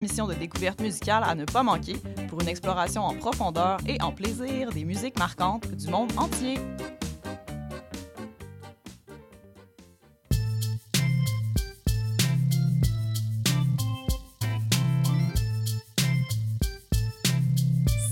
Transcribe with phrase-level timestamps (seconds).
[0.00, 1.96] Mission de découverte musicale à ne pas manquer
[2.28, 6.54] pour une exploration en profondeur et en plaisir des musiques marquantes du monde entier.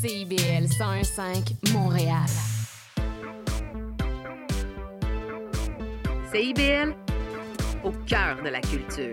[0.00, 2.26] CIBL 101.5 Montréal.
[6.32, 6.96] CIBL,
[7.84, 9.12] au cœur de la culture.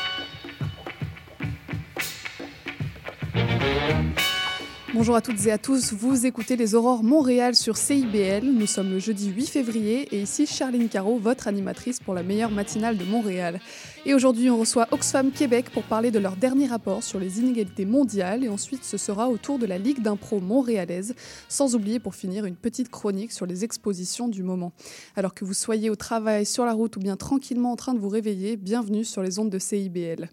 [4.93, 8.43] Bonjour à toutes et à tous, vous écoutez les Aurores Montréal sur CIBL.
[8.43, 12.51] Nous sommes le jeudi 8 février et ici Charline Caro, votre animatrice pour la meilleure
[12.51, 13.61] matinale de Montréal.
[14.03, 17.85] Et aujourd'hui, on reçoit Oxfam Québec pour parler de leur dernier rapport sur les inégalités
[17.85, 21.13] mondiales et ensuite ce sera au tour de la Ligue d'impro montréalaise,
[21.47, 24.73] sans oublier pour finir une petite chronique sur les expositions du moment.
[25.15, 27.99] Alors que vous soyez au travail, sur la route ou bien tranquillement en train de
[27.99, 30.29] vous réveiller, bienvenue sur les ondes de CIBL.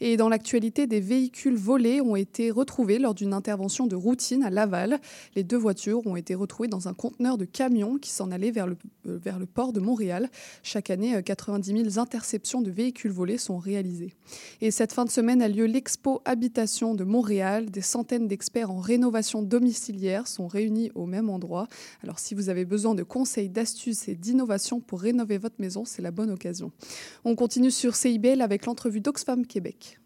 [0.00, 4.48] Et dans l'actualité, des véhicules volés ont été retrouvés lors d'une intervention de routine à
[4.48, 4.98] Laval.
[5.36, 8.66] Les deux voitures ont été retrouvées dans un conteneur de camion qui s'en allait vers
[8.66, 10.30] le, euh, vers le port de Montréal.
[10.62, 14.14] Chaque année, euh, 90 000 interceptions de véhicules sont réalisées.
[14.60, 17.70] Et cette fin de semaine a lieu l'Expo Habitation de Montréal.
[17.70, 21.68] Des centaines d'experts en rénovation domiciliaire sont réunis au même endroit.
[22.02, 26.02] Alors si vous avez besoin de conseils, d'astuces et d'innovations pour rénover votre maison, c'est
[26.02, 26.72] la bonne occasion.
[27.24, 29.98] On continue sur CIBL avec l'entrevue d'Oxfam Québec.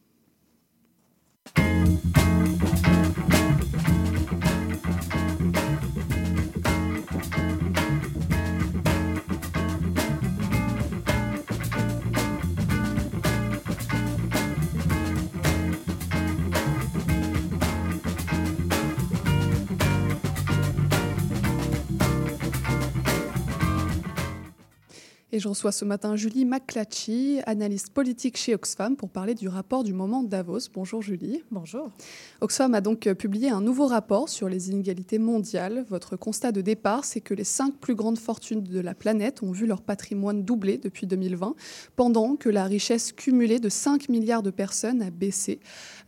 [25.34, 29.82] Et je reçois ce matin Julie McClatchy, analyste politique chez Oxfam, pour parler du rapport
[29.82, 30.70] du moment Davos.
[30.72, 31.42] Bonjour Julie.
[31.50, 31.90] Bonjour.
[32.40, 35.86] Oxfam a donc euh, publié un nouveau rapport sur les inégalités mondiales.
[35.88, 39.50] Votre constat de départ, c'est que les cinq plus grandes fortunes de la planète ont
[39.50, 41.56] vu leur patrimoine doubler depuis 2020,
[41.96, 45.58] pendant que la richesse cumulée de 5 milliards de personnes a baissé.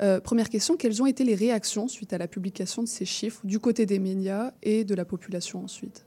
[0.02, 3.40] Euh, première question, quelles ont été les réactions suite à la publication de ces chiffres
[3.42, 6.04] du côté des médias et de la population ensuite?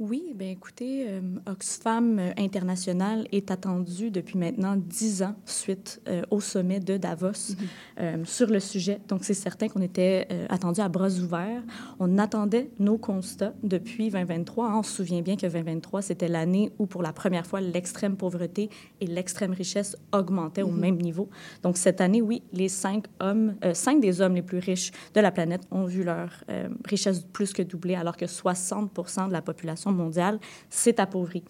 [0.00, 6.38] Oui, bien écoutez, euh, Oxfam International est attendu depuis maintenant dix ans suite euh, au
[6.38, 7.56] sommet de Davos
[7.98, 9.00] euh, sur le sujet.
[9.08, 11.62] Donc, c'est certain qu'on était attendu à bras ouverts.
[11.98, 14.72] On attendait nos constats depuis 2023.
[14.72, 18.70] On se souvient bien que 2023, c'était l'année où, pour la première fois, l'extrême pauvreté
[19.00, 21.28] et l'extrême richesse augmentaient au même niveau.
[21.64, 25.32] Donc, cette année, oui, les cinq hommes, cinq des hommes les plus riches de la
[25.32, 26.44] planète ont vu leur
[26.84, 28.92] richesse plus que doubler, alors que 60
[29.28, 30.38] de la population mondiale
[30.70, 31.44] s'est appauvrie.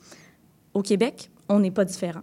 [0.74, 2.22] Au Québec, on n'est pas différent.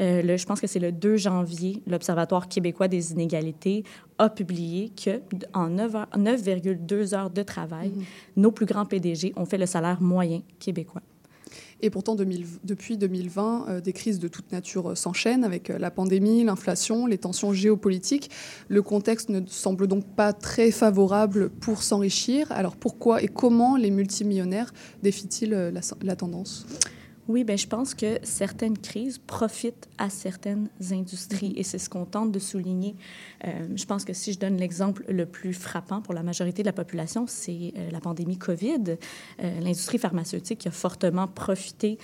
[0.00, 3.84] Euh, le- je pense que c'est le 2 janvier, l'Observatoire québécois des inégalités
[4.18, 5.20] a publié que
[5.52, 7.92] en 9 heures- 9,2 heures de travail,
[8.36, 11.02] nos plus grands PDG ont fait le salaire moyen québécois.
[11.84, 15.76] Et pourtant, 2000 depuis 2020, euh, des crises de toute nature euh, s'enchaînent avec euh,
[15.76, 18.30] la pandémie, l'inflation, les tensions géopolitiques.
[18.68, 22.50] Le contexte ne semble donc pas très favorable pour s'enrichir.
[22.52, 24.72] Alors pourquoi et comment les multimillionnaires
[25.02, 26.66] défient-ils la tendance?
[27.26, 32.04] Oui, ben je pense que certaines crises profitent à certaines industries et c'est ce qu'on
[32.04, 32.96] tente de souligner.
[33.46, 36.66] Euh, je pense que si je donne l'exemple le plus frappant pour la majorité de
[36.66, 38.98] la population, c'est euh, la pandémie COVID.
[39.42, 41.98] Euh, L'industrie pharmaceutique a fortement profité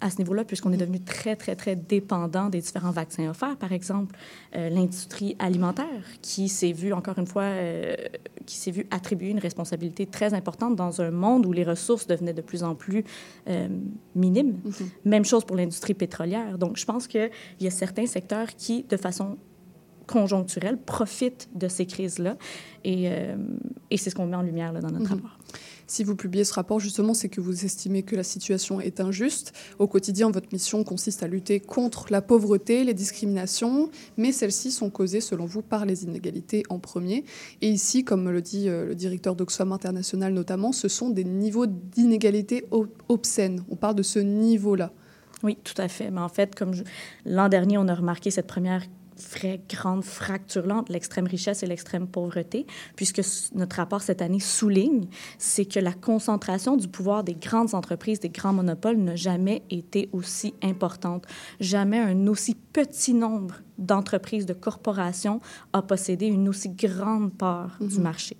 [0.00, 3.72] à ce niveau-là puisqu'on est devenu très, très, très dépendant des différents vaccins offerts, par
[3.72, 4.16] exemple.
[4.54, 5.86] L'industrie alimentaire
[6.22, 7.50] qui s'est vue, encore une fois,
[8.46, 12.32] qui s'est vue attribuer une responsabilité très importante dans un monde où les ressources devenaient
[12.32, 13.04] de plus en plus
[13.92, 14.60] euh, minimes.
[15.04, 16.58] Même chose pour l'industrie pétrolière.
[16.58, 17.30] Donc, je pense qu'il
[17.60, 19.36] y a certains secteurs qui, de façon
[20.12, 22.36] conjoncturelle, profitent de ces crises-là.
[22.84, 23.36] Et, euh,
[23.90, 25.20] et c'est ce qu'on met en lumière là, dans notre Mhm.
[25.22, 25.38] rapport.
[25.88, 29.52] Si vous publiez ce rapport, justement, c'est que vous estimez que la situation est injuste.
[29.78, 34.88] Au quotidien, votre mission consiste à lutter contre la pauvreté, les discriminations, mais celles-ci sont
[34.88, 37.24] causées, selon vous, par les inégalités en premier.
[37.60, 41.66] Et ici, comme le dit euh, le directeur d'Oxfam International notamment, ce sont des niveaux
[41.66, 43.62] d'inégalité ob- obscènes.
[43.68, 44.92] On parle de ce niveau-là.
[45.42, 46.10] Oui, tout à fait.
[46.10, 46.84] Mais en fait, comme je-
[47.26, 48.82] l'an dernier, on a remarqué cette première
[49.18, 52.66] vraie grande fracture là entre l'extrême richesse et l'extrême pauvreté,
[52.96, 53.22] puisque
[53.54, 55.06] notre rapport cette année souligne,
[55.38, 60.08] c'est que la concentration du pouvoir des grandes entreprises, des grands monopoles n'a jamais été
[60.12, 61.26] aussi importante.
[61.60, 65.40] Jamais un aussi petit nombre d'entreprises, de corporations
[65.72, 68.02] a possédé une aussi grande part du Mhm.
[68.02, 68.36] marché.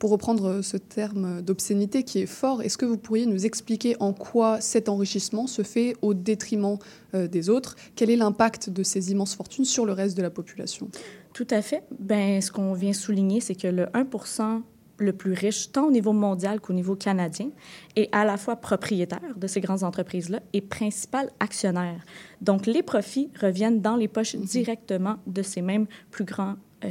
[0.00, 4.14] Pour reprendre ce terme d'obscénité qui est fort, est-ce que vous pourriez nous expliquer en
[4.14, 6.78] quoi cet enrichissement se fait au détriment
[7.14, 7.76] euh, des autres?
[7.96, 10.88] Quel est l'impact de ces immenses fortunes sur le reste de la population?
[11.34, 11.82] Tout à fait.
[11.98, 14.62] Ben, ce qu'on vient souligner, c'est que le 1%
[14.96, 17.50] le plus riche, tant au niveau mondial qu'au niveau canadien,
[17.94, 22.02] est à la fois propriétaire de ces grandes entreprises-là et principal actionnaire.
[22.40, 26.88] Donc, les profits reviennent dans les poches directement de ces mêmes plus grands euh,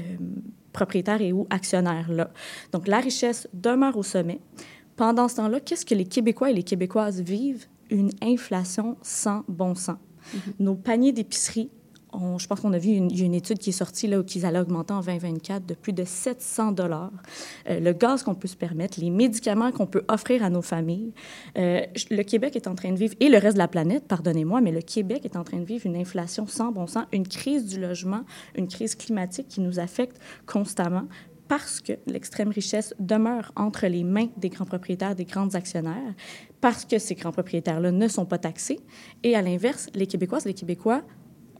[0.80, 2.32] propriétaires et ou actionnaires-là.
[2.72, 4.40] Donc, la richesse demeure au sommet.
[4.96, 7.66] Pendant ce temps-là, qu'est-ce que les Québécois et les Québécoises vivent?
[7.90, 9.98] Une inflation sans bon sens.
[10.60, 11.70] Nos paniers d'épicerie
[12.14, 14.60] je pense qu'on a vu une, une étude qui est sortie là, où qu'ils allaient
[14.60, 17.12] augmenter en 2024 de plus de 700 dollars.
[17.70, 21.14] Euh, le gaz qu'on peut se permettre, les médicaments qu'on peut offrir à nos familles.
[21.58, 24.62] Euh, le Québec est en train de vivre, et le reste de la planète, pardonnez-moi,
[24.62, 27.66] mais le Québec est en train de vivre une inflation sans bon sens, une crise
[27.66, 28.22] du logement,
[28.56, 31.04] une crise climatique qui nous affecte constamment
[31.50, 36.14] parce que l'extrême richesse demeure entre les mains des grands propriétaires, des grands actionnaires,
[36.62, 38.80] parce que ces grands propriétaires-là ne sont pas taxés.
[39.24, 41.02] Et à l'inverse, les Québécoises, les Québécois,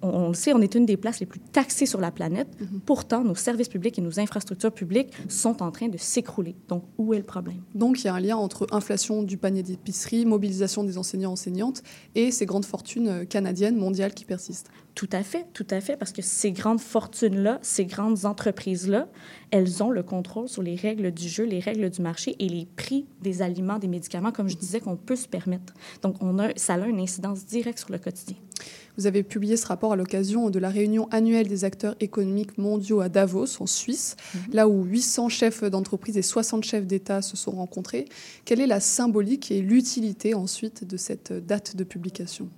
[0.02, 2.48] on, on le sait, on est une des places les plus taxées sur la planète.
[2.86, 6.56] Pourtant, nos services publics et nos infrastructures publiques sont en train de s'écrouler.
[6.68, 7.62] Donc, où est le problème?
[7.76, 11.84] Donc il y a un lien entre inflation du panier d'épicerie, mobilisation des enseignants-enseignantes
[12.16, 14.70] et ces grandes fortunes euh, canadiennes, mondiales qui persistent.
[14.96, 19.08] Tout à fait, tout à fait, parce que ces grandes fortunes-là, ces grandes entreprises-là,
[19.52, 22.66] elles ont le contrôle sur les règles du jeu, les règles du marché et les
[22.66, 25.74] prix des aliments, des médicaments, comme je disais, qu'on peut se permettre.
[26.02, 28.36] Donc, on a, ça a une incidence directe sur le quotidien.
[28.98, 33.00] Vous avez publié ce rapport à l'occasion de la réunion annuelle des acteurs économiques mondiaux
[33.00, 34.16] à Davos, en Suisse,
[34.52, 38.06] là où 800 chefs d'entreprise et 60 chefs d'État se sont rencontrés.
[38.46, 42.50] Quelle est la symbolique et l'utilité ensuite de cette date de publication?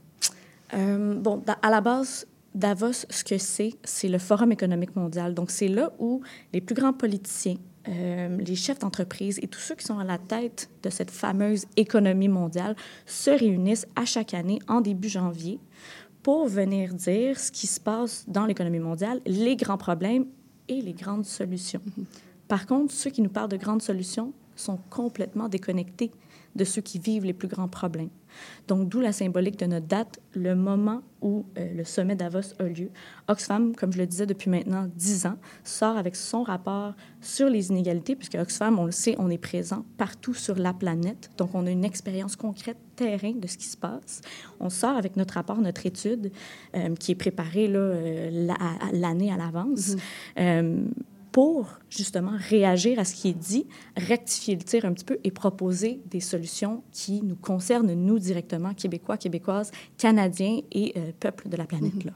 [0.74, 2.25] Euh, bon, à la base,
[2.56, 5.33] Davos, ce que c'est, c'est le Forum économique mondial.
[5.33, 6.21] Donc, c'est là où
[6.54, 7.57] les plus grands politiciens,
[7.88, 11.65] euh, les chefs d'entreprise et tous ceux qui sont à la tête de cette fameuse
[11.77, 12.75] économie mondiale
[13.06, 15.59] se réunissent à chaque année en début janvier
[16.23, 20.25] pour venir dire ce qui se passe dans l'économie mondiale, les grands problèmes
[20.68, 21.81] et les grandes solutions.
[22.47, 26.12] Par contre, ceux qui nous parlent de grandes solutions sont complètement déconnectés
[26.56, 28.09] de ceux qui vivent les plus grands problèmes.
[28.68, 32.63] Donc, d'où la symbolique de notre date, le moment où euh, le sommet Davos a
[32.63, 32.89] lieu.
[33.27, 37.69] Oxfam, comme je le disais depuis maintenant 10 ans, sort avec son rapport sur les
[37.69, 41.30] inégalités, puisque Oxfam, on le sait, on est présent partout sur la planète.
[41.38, 44.21] Donc, on a une expérience concrète terrain de ce qui se passe.
[44.62, 46.31] On sort avec notre rapport, notre étude,
[46.75, 49.95] euh, qui est préparée là, euh, la- à- l'année à l'avance.
[51.31, 55.31] Pour justement réagir à ce qui est dit, rectifier le tir un petit peu et
[55.31, 61.56] proposer des solutions qui nous concernent, nous directement, Québécois, Québécoises, Canadiens et euh, peuples de
[61.56, 62.04] la planète.
[62.04, 62.12] Là.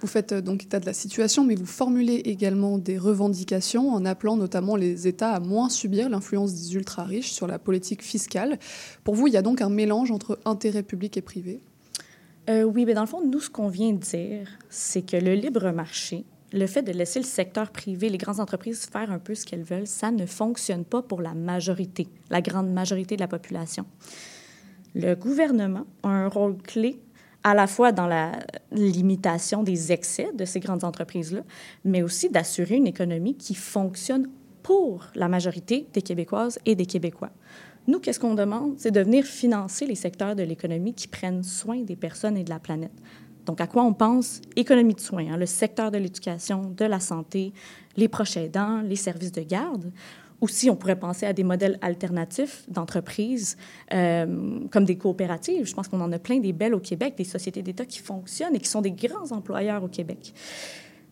[0.00, 4.04] Vous faites euh, donc état de la situation, mais vous formulez également des revendications en
[4.04, 8.58] appelant notamment les États à moins subir l'influence des ultra-riches sur la politique fiscale.
[9.04, 11.60] Pour vous, il y a donc un mélange entre intérêt public et privé?
[12.48, 15.34] Euh, oui, mais dans le fond, nous, ce qu'on vient de dire, c'est que le
[15.34, 19.34] libre marché, le fait de laisser le secteur privé, les grandes entreprises faire un peu
[19.34, 23.28] ce qu'elles veulent, ça ne fonctionne pas pour la majorité, la grande majorité de la
[23.28, 23.84] population.
[24.94, 27.00] Le gouvernement a un rôle clé
[27.42, 28.32] à la fois dans la
[28.72, 31.42] limitation des excès de ces grandes entreprises-là,
[31.84, 34.28] mais aussi d'assurer une économie qui fonctionne
[34.62, 37.30] pour la majorité des Québécoises et des Québécois.
[37.86, 38.74] Nous, qu'est-ce qu'on demande?
[38.78, 42.50] C'est de venir financer les secteurs de l'économie qui prennent soin des personnes et de
[42.50, 42.90] la planète.
[43.46, 44.40] Donc, à quoi on pense?
[44.56, 47.52] Économie de soins, hein, le secteur de l'éducation, de la santé,
[47.96, 49.92] les proches aidants, les services de garde.
[50.40, 53.56] Aussi, on pourrait penser à des modèles alternatifs d'entreprises,
[53.94, 55.66] euh, comme des coopératives.
[55.66, 58.54] Je pense qu'on en a plein des belles au Québec, des sociétés d'État qui fonctionnent
[58.54, 60.34] et qui sont des grands employeurs au Québec.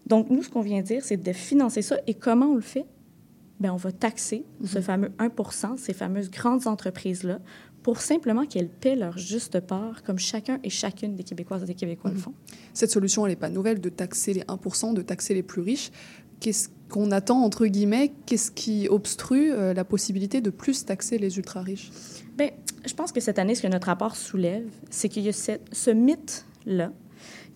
[0.06, 1.96] Donc, nous, ce qu'on vient dire, c'est de financer ça.
[2.06, 2.84] Et comment on le fait?
[3.60, 7.38] Bien, on va taxer ce fameux 1% ces fameuses grandes entreprises-là,
[7.84, 11.74] pour simplement qu'elles paient leur juste part, comme chacun et chacune des Québécoises et des
[11.74, 12.32] Québécois le font.
[12.72, 15.90] Cette solution, elle n'est pas nouvelle de taxer les 1%, de taxer les plus riches.
[16.40, 18.12] Qu'est-ce qu'on attend, entre guillemets?
[18.26, 21.90] Qu'est-ce qui obstrue euh, la possibilité de plus taxer les ultra-riches?
[22.36, 22.50] Bien,
[22.86, 25.68] je pense que cette année, ce que notre rapport soulève, c'est qu'il y a cette-
[25.72, 26.90] ce mythe-là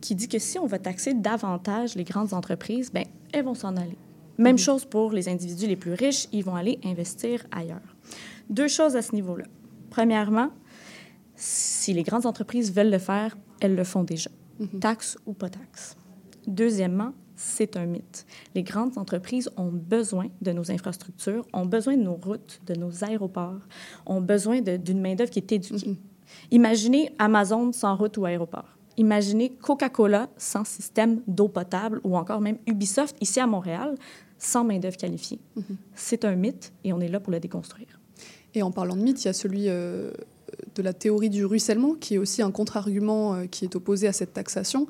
[0.02, 3.76] qui dit que si on va taxer davantage les grandes entreprises, bien, elles vont s'en
[3.76, 3.96] aller.
[4.36, 7.96] Même chose pour les individus les plus riches, ils vont aller investir ailleurs.
[8.50, 9.44] Deux choses à ce niveau-là.
[9.98, 10.50] Premièrement,
[11.34, 14.30] si les grandes entreprises veulent le faire, elles le font déjà,
[14.80, 15.96] taxes ou pas taxes.
[16.46, 18.24] Deuxièmement, c'est un mythe.
[18.54, 23.02] Les grandes entreprises ont besoin de nos infrastructures, ont besoin de nos routes, de nos
[23.02, 23.58] aéroports,
[24.06, 25.98] ont besoin d'une main-d'œuvre qui est éduquée.
[26.52, 28.78] Imaginez Amazon sans route ou aéroport.
[28.98, 33.96] Imaginez Coca-Cola sans système d'eau potable ou encore même Ubisoft ici à Montréal
[34.38, 35.40] sans main-d'œuvre qualifiée.
[35.96, 37.97] C'est un mythe et on est là pour le déconstruire.
[38.54, 40.10] Et en parlant de mythe, il y a celui euh,
[40.74, 44.12] de la théorie du ruissellement, qui est aussi un contre-argument euh, qui est opposé à
[44.12, 44.86] cette taxation.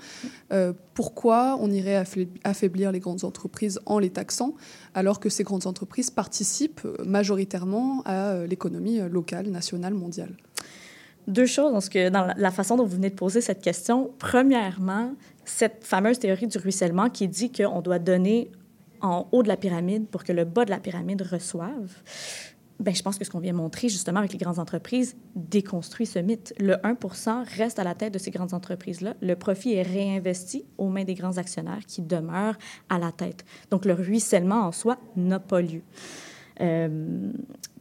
[0.53, 2.03] Euh, pourquoi on irait
[2.45, 4.55] affaiblir les grandes entreprises en les taxant,
[4.95, 10.35] alors que ces grandes entreprises participent majoritairement à l'économie locale, nationale, mondiale?
[11.27, 14.11] Deux choses dans, ce que, dans la façon dont vous venez de poser cette question.
[14.19, 15.12] Premièrement,
[15.45, 18.50] cette fameuse théorie du ruissellement qui dit qu'on doit donner
[19.00, 21.93] en haut de la pyramide pour que le bas de la pyramide reçoive.
[22.80, 26.20] Ben, je pense que ce qu'on vient montrer justement avec les grandes entreprises déconstruit ce
[26.20, 26.54] mythe.
[26.58, 29.14] Le 1% reste à la tête de ces grandes entreprises-là.
[29.20, 32.58] Le profit est réinvesti aux mains des grands actionnaires qui demeurent
[32.88, 33.44] à la tête.
[33.70, 35.82] Donc le ruissellement en soi n'a pas lieu.
[36.61, 37.32] Euh,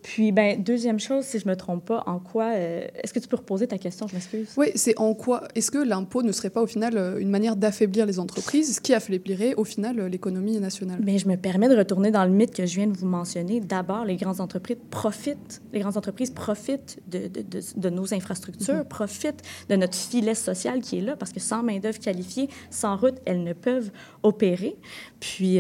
[0.08, 2.54] puis, ben, deuxième chose, si je me trompe pas, en quoi...
[2.56, 4.08] Euh, est-ce que tu peux reposer ta question?
[4.08, 4.48] Je m'excuse.
[4.56, 5.44] Oui, c'est en quoi...
[5.54, 8.80] Est-ce que l'impôt ne serait pas, au final, euh, une manière d'affaiblir les entreprises, ce
[8.80, 11.02] qui affaiblirait, au final, euh, l'économie nationale?
[11.04, 13.60] Mais je me permets de retourner dans le mythe que je viens de vous mentionner.
[13.60, 17.44] D'abord, les grandes entreprises profitent, les grandes entreprises profitent de, de,
[17.76, 18.88] de, nos infrastructures, mm-hmm.
[18.88, 23.16] profitent de notre filet social qui est là, parce que sans main-d'œuvre qualifiée, sans route,
[23.26, 23.92] elles ne peuvent
[24.24, 24.78] opérer.
[25.20, 25.60] Puis,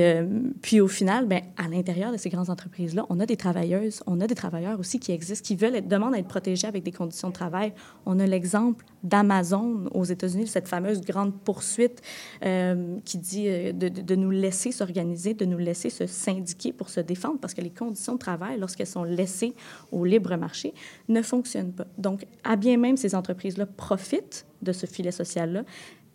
[0.62, 4.22] puis au final, ben, à l'intérieur de ces grandes entreprises-là, on a des travailleuses, on
[4.22, 6.91] a des travailleurs aussi qui existent, qui veulent être, demandent à être protégés avec des
[6.91, 7.74] conditions de travail.
[8.06, 12.01] On a l'exemple d'Amazon aux États-Unis, cette fameuse grande poursuite
[12.46, 16.89] euh, qui dit euh, de, de, nous laisser s'organiser, de nous laisser se syndiquer pour
[16.89, 19.53] se défendre, parce que les conditions de travail, lorsqu'elles sont laissées
[19.91, 20.74] au libre marché,
[21.10, 21.88] ne fonctionnent pas.
[21.98, 25.63] Donc, à bien même, ces entreprises-là profitent de ce filet social-là,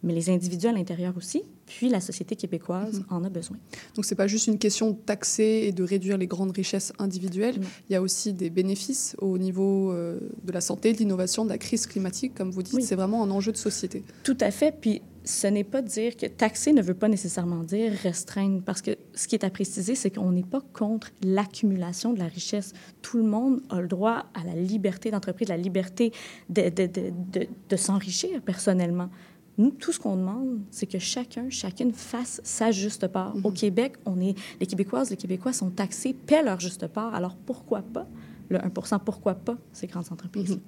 [0.02, 3.06] mais les individus à l'intérieur aussi, puis la société québécoise mhm.
[3.10, 3.56] en a besoin.
[3.94, 7.60] Donc c'est pas juste une question de taxer et de réduire les grandes richesses individuelles,
[7.88, 11.50] il y a aussi des bénéfices au niveau euh, de la santé, de l'innovation, de
[11.50, 14.04] la crise climatique, comme vous dites, c'est vraiment un enjeu de société.
[14.24, 17.92] Tout à fait, puis ce n'est pas dire que taxer ne veut pas nécessairement dire
[18.02, 22.18] restreindre, parce que ce qui est à préciser, c'est qu'on n'est pas contre l'accumulation de
[22.18, 22.72] la richesse.
[23.02, 26.12] Tout le monde a le droit à la liberté d'entreprise, la liberté
[26.48, 29.10] de, de, de, de s'enrichir personnellement.
[29.58, 33.34] Nous, tout ce qu'on demande, c'est que chacun, chacune fasse sa juste part.
[33.44, 33.54] Au mhm.
[33.54, 37.14] Québec, on est, les Québécoises, les Québécois sont taxés, paient leur juste part.
[37.14, 38.06] Alors pourquoi pas?
[38.48, 38.70] Le 1
[39.04, 39.56] Pourquoi pas?
[39.72, 40.52] Ces grandes entreprises?
[40.52, 40.60] Mhm.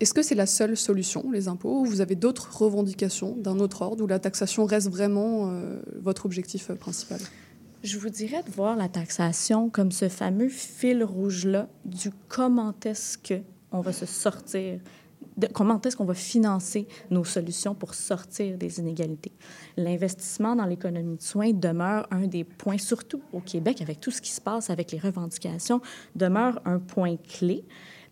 [0.00, 3.82] Est-ce que c'est la seule solution, les impôts, ou vous avez d'autres revendications d'un autre
[3.82, 7.20] ordre où la taxation reste vraiment euh, votre objectif euh, principal?
[7.82, 13.18] Je vous dirais de voir la taxation comme ce fameux fil rouge-là du comment est-ce
[13.18, 14.80] qu'on va se sortir
[15.52, 19.32] comment est-ce qu'on va financer nos solutions pour sortir des inégalités?
[19.76, 24.20] L'investissement dans l'économie de soins demeure un des points, surtout au Québec, avec tout ce
[24.20, 25.80] qui se passe avec les revendications,
[26.14, 27.64] demeure un point clé.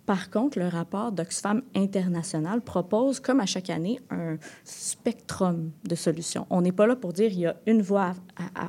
[0.06, 6.46] Par contre, le rapport d'Oxfam International propose, comme à chaque année, un spectrum de solutions.
[6.50, 8.14] On n'est pas là pour dire il y a une voie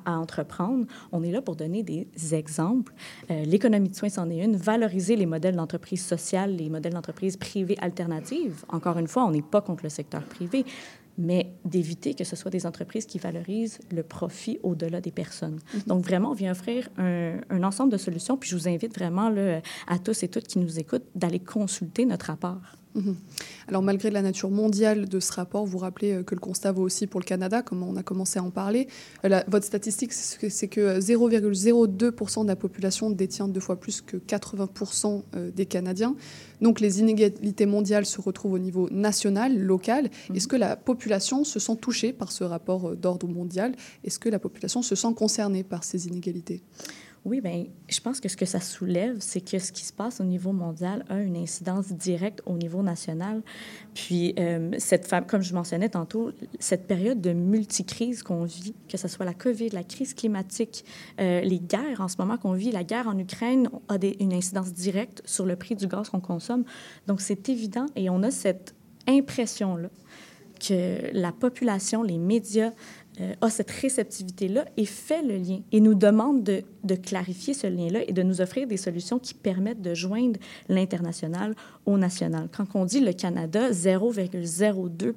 [0.06, 0.86] à, entreprendre.
[1.12, 2.94] On est là pour donner des exemples.
[3.32, 4.56] Euh, l'économie de soins, c'en est une.
[4.56, 8.64] Valoriser les modèles d'entreprise sociale, les modèles d'entreprise privées alternatives.
[8.70, 10.66] Encore une fois, on n'est pas contre le secteur privé
[11.18, 15.60] mais d'éviter que ce soit des entreprises qui valorisent le profit au-delà des personnes.
[15.60, 15.88] Mm-hmm.
[15.88, 19.30] Donc, vraiment, on vient offrir un, un, ensemble de solutions, puis je vous invite vraiment
[19.30, 22.62] là, à tous et toutes qui nous écoutent d'aller consulter notre rapport.
[22.96, 23.16] Mhm.
[23.68, 26.84] Alors malgré la nature mondiale de ce rapport, vous rappelez euh, que le constat vaut
[26.84, 28.88] aussi pour le Canada, comme on a commencé à en parler.
[29.26, 35.24] Euh, votre statistique, c'est que 0,02% de la population détient deux fois plus que 80%
[35.36, 36.16] euh, des Canadiens.
[36.62, 40.10] Donc les inégalités mondiales se retrouvent au niveau national, local.
[40.30, 40.36] Mhm.
[40.36, 43.74] Est-ce que la population se sent touchée par ce rapport d'ordre mondial?
[44.04, 46.62] Est-ce que la population se sent concernée par ces inégalités?
[47.26, 50.20] Oui, bien, je pense que ce que ça soulève, c'est que ce qui se passe
[50.20, 53.42] au niveau mondial a une incidence directe au niveau national.
[53.94, 59.08] Puis, euh, cette comme je mentionnais tantôt, cette période de multicrise qu'on vit, que ce
[59.08, 60.84] soit la COVID, la crise climatique,
[61.22, 64.74] euh, les guerres en ce moment qu'on vit, la guerre en Ukraine a une incidence
[64.74, 66.66] directe sur le prix du gaz qu'on consomme.
[67.08, 68.76] Donc, c'est évident et on a cette
[69.08, 69.90] impression-là
[70.60, 72.72] que la population, les médias,
[73.22, 76.64] euh, a cette réceptivité-là et fait le lien et nous demande de,
[76.96, 81.56] clarifier ce lien-là et de nous offrir des solutions qui permettent de joindre l'international
[81.86, 82.50] au national.
[82.52, 85.14] Quand on dit le Canada, 0,02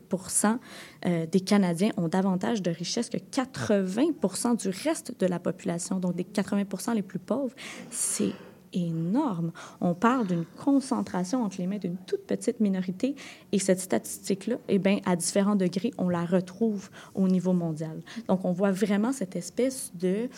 [1.07, 6.17] euh, des Canadiens ont davantage de richesses que 80% du reste de la population, donc
[6.17, 7.55] des 80% les plus pauvres,
[7.91, 8.33] c'est
[8.73, 9.53] énorme.
[9.81, 13.15] On parle d'une concentration entre les mains d'une toute petite minorité
[13.53, 18.01] et cette statistique-là, eh bien, à différents degrés, on la retrouve au niveau mondial.
[18.29, 20.29] Donc, on voit vraiment cette espèce de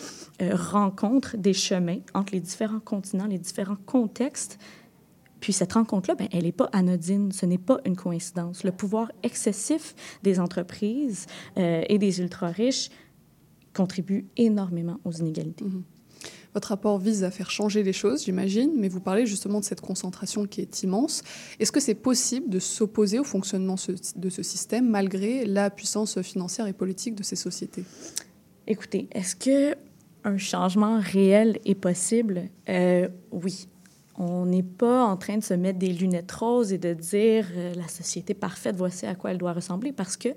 [0.41, 4.59] euh, rencontre des chemins entre les différents continents, les différents contextes
[5.39, 8.63] puis cette rencontre-là, ben, elle n'est pas anodine, ce n'est pas une coïncidence.
[8.63, 12.89] Le pouvoir excessif des entreprises euh, et des ultra-riches
[13.73, 15.65] contribue énormément aux inégalités.
[15.65, 15.83] Mhm.
[16.53, 19.81] Votre rapport vise à faire changer les choses, j'imagine, mais vous parlez justement de cette
[19.81, 21.21] concentration qui est immense.
[21.59, 23.75] Est-ce que c'est possible de s'opposer au fonctionnement
[24.15, 27.83] de ce système malgré la puissance financière et politique de ces sociétés?
[28.67, 29.75] Écoutez, est-ce que
[30.23, 32.49] un changement réel est possible?
[32.67, 33.67] Euh, Oui.
[34.21, 37.73] On n'est pas en train de se mettre des lunettes roses et de dire euh,
[37.73, 40.27] la société parfaite, voici à quoi elle doit ressembler, parce que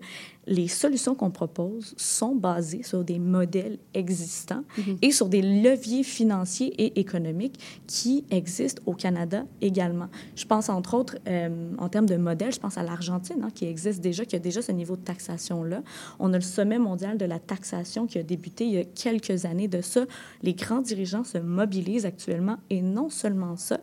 [0.46, 4.98] les solutions qu'on propose sont basées sur des modèles existants mhm.
[5.00, 10.08] et sur des leviers financiers et économiques qui existent au Canada également.
[10.34, 13.66] Je pense entre autres, euh, en termes de modèles, je pense à l'Argentine, hein, qui
[13.66, 15.82] existe déjà, qui a déjà ce niveau de taxation-là.
[16.18, 19.44] On a le sommet mondial de la taxation qui a débuté il y a quelques
[19.44, 20.06] années de ça.
[20.42, 23.78] Les grands dirigeants se mobilisent actuellement et non seulement ça,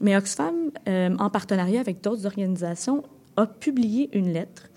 [0.00, 3.04] mais Oxfam, euh, en partenariat avec d'autres organisations,
[3.36, 4.68] a publié une lettre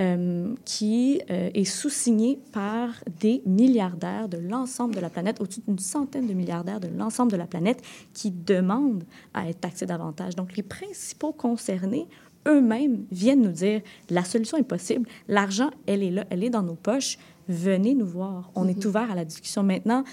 [0.00, 5.78] euh, qui euh, est sous-signé par des milliardaires de l'ensemble de la planète, au-dessus d'une
[5.78, 7.80] centaine de milliardaires de l'ensemble de la planète,
[8.12, 10.34] qui demandent à être taxés davantage.
[10.34, 12.08] Donc, les principaux concernés
[12.48, 16.62] eux-mêmes viennent nous dire la solution est possible, l'argent, elle est là, elle est dans
[16.62, 18.50] nos poches, venez nous voir.
[18.54, 18.90] On est mhm.
[18.90, 20.04] ouvert à la discussion maintenant.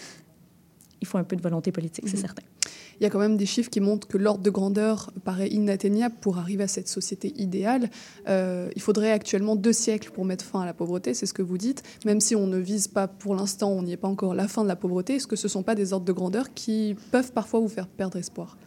[1.02, 2.22] Il faut un peu de volonté politique, c'est mhm.
[2.22, 2.51] certain
[3.00, 6.14] il y a quand même des chiffres qui montrent que l'ordre de grandeur paraît inatteignable
[6.22, 7.90] pour arriver à cette société idéale.
[8.28, 11.42] Euh, il faudrait actuellement deux siècles pour mettre fin à la pauvreté, c'est ce que
[11.42, 11.82] vous dites.
[12.06, 14.62] Même si on ne vise pas pour l'instant, on n'y est pas encore la fin
[14.62, 17.32] de la pauvreté, est-ce que ce ne sont pas des ordres de grandeur qui peuvent
[17.32, 18.58] parfois vous faire perdre espoir?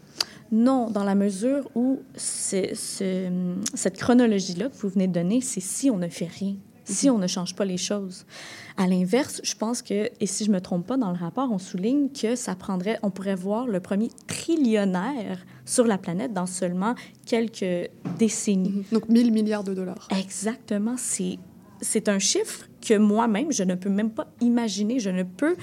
[0.50, 5.96] Non, dans la mesure où cette chronologie-là que vous venez de donner, c'est si on
[5.96, 8.26] ne fait rien si on ne change pas les choses.
[8.76, 11.58] À l'inverse, je pense que, et si je me trompe pas dans le rapport, on
[11.58, 16.94] souligne que ça prendrait, on pourrait voir le premier trillionnaire sur la planète dans seulement
[17.26, 18.70] quelques décennies.
[18.70, 18.84] Mhm.
[18.92, 20.08] Donc 1000 milliards de dollars.
[20.18, 20.96] Exactement.
[20.98, 21.38] C'est,
[21.80, 24.98] c'est un chiffre que moi-même, je ne peux même pas imaginer.
[25.00, 25.56] Je ne peux...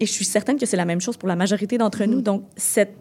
[0.00, 2.18] Et je suis certaine que c'est la même chose pour la majorité d'entre nous.
[2.18, 2.22] Mhm.
[2.22, 2.96] Donc, cette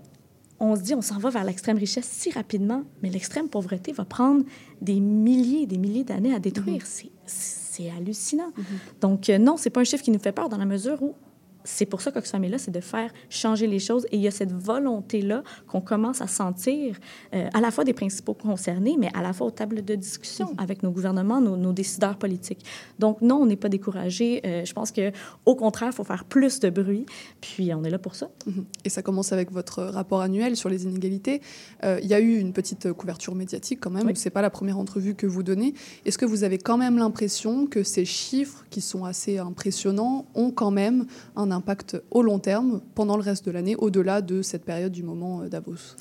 [0.59, 4.05] on se dit, on s'en va vers l'extrême richesse si rapidement, mais l'extrême pauvreté va
[4.05, 4.43] prendre
[4.81, 6.83] des milliers et des milliers d'années à détruire.
[6.83, 7.09] Mhm.
[7.25, 8.51] C'est hallucinant.
[8.57, 8.63] Mhm.
[9.01, 11.15] Donc, euh, non, c'est pas un chiffre qui nous fait peur dans la mesure où
[11.63, 14.05] c'est pour ça qu'Oxfam est là, c'est de faire changer les choses.
[14.11, 16.97] Et il y a cette volonté-là qu'on commence à sentir
[17.33, 20.53] euh, à la fois des principaux concernés, mais à la fois aux tables de discussion
[20.57, 22.63] avec nos gouvernements, nos, décideurs politiques.
[22.99, 24.41] Donc non, on n'est pas découragé.
[24.45, 25.11] Euh, je pense que
[25.45, 27.05] au contraire, il faut faire plus de bruit.
[27.41, 28.29] Puis on est là pour ça.
[28.45, 28.65] Mhm.
[28.85, 31.41] Et ça commence avec votre rapport annuel sur les inégalités.
[31.83, 34.13] Euh, il y a eu une petite couverture médiatique quand même.
[34.15, 35.73] C'est pas la première entrevue que vous donnez.
[36.05, 40.51] Est-ce que vous avez quand même l'impression que ces chiffres, qui sont assez impressionnants, ont
[40.51, 44.65] quand même un impact au long terme pendant le reste de l'année, au-delà de cette
[44.65, 45.95] période du moment euh, Davos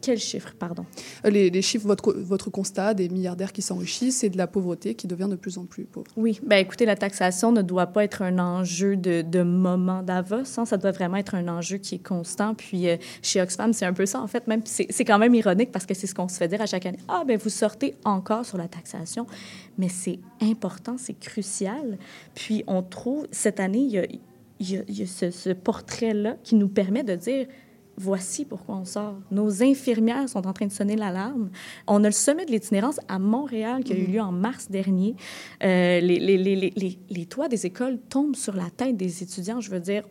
[0.00, 0.86] quels chiffres, pardon?
[1.24, 5.06] Euh, les, chiffres, votre, votre constat des milliardaires qui s'enrichissent et de la pauvreté qui
[5.06, 6.10] devient de plus en plus pauvre.
[6.16, 10.58] Oui, ben écoutez, la taxation ne doit pas être un enjeu de, de moment Davos,
[10.58, 10.64] hein.
[10.64, 12.54] ça doit vraiment être un enjeu qui est constant.
[12.54, 15.72] Puis euh, chez Oxfam, c'est un peu ça, en fait, même c'est quand même ironique
[15.72, 16.98] parce que c'est ce qu'on se fait dire à chaque année.
[17.08, 19.26] Ah, ben vous sortez encore sur la taxation.
[19.78, 21.98] Mais c'est important, c'est crucial.
[22.34, 24.04] Puis on trouve, cette année, il y a
[24.60, 27.46] il y a, ce, portrait-là qui nous permet de dire
[27.96, 29.18] voici pourquoi on sort.
[29.30, 31.50] Nos infirmières sont en train de sonner l'alarme.
[31.86, 34.12] On a le sommet de l'itinérance à Montréal qui a eu mm.
[34.12, 35.16] lieu en mars dernier.
[35.62, 39.60] Euh, les, les, les, les, toits des écoles tombent sur la tête des étudiants.
[39.60, 40.04] Je veux dire,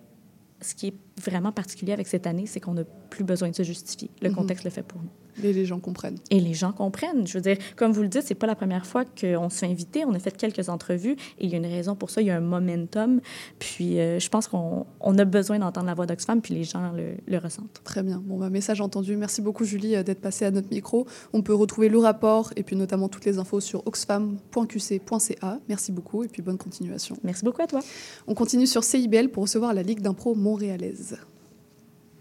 [0.61, 3.63] ce qui est vraiment particulier avec cette année, c'est qu'on n'a plus besoin de se
[3.63, 4.11] justifier.
[4.21, 4.35] Le mm-hmm.
[4.35, 5.09] contexte le fait pour nous.
[5.43, 6.17] Et les gens comprennent.
[6.29, 7.27] Et les gens comprennent.
[7.27, 9.65] Je veux dire, comme vous le dites, c'est pas la première fois qu'on se fait
[9.65, 10.05] inviter.
[10.05, 12.21] On a fait quelques entrevues et il y a une raison pour ça.
[12.21, 13.21] Il y a un momentum.
[13.59, 17.37] Puis euh, je pense qu'on a besoin d'entendre la voix d'Oxfam, puis les gens le,
[17.37, 17.81] ressentent.
[17.83, 18.21] Très bien.
[18.23, 19.15] Bon, bah, message entendu.
[19.15, 21.05] Merci beaucoup, Julie, euh, d'être passée à notre micro.
[21.33, 25.59] On peut retrouver le rapport et puis notamment toutes les infos sur oxfam.qc.ca.
[25.67, 27.15] Merci beaucoup et puis bonne continuation.
[27.23, 27.81] Merci beaucoup à toi.
[28.27, 31.17] On continue sur CIBL pour recevoir la Ligue d'impro montréalaise.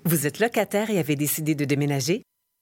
[0.05, 2.23] Vous êtes locataire et avez décidé de déménager?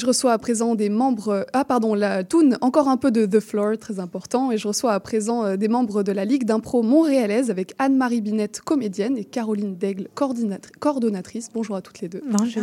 [0.00, 1.46] Je reçois à présent des membres.
[1.52, 4.50] Ah, pardon, la Toon, encore un peu de The Floor, très important.
[4.50, 8.22] Et je reçois à présent euh, des membres de la Ligue d'impro montréalaise avec Anne-Marie
[8.22, 11.50] Binette, comédienne, et Caroline Daigle, coordonnatrice.
[11.52, 12.22] Bonjour à toutes les deux.
[12.26, 12.62] Bonjour.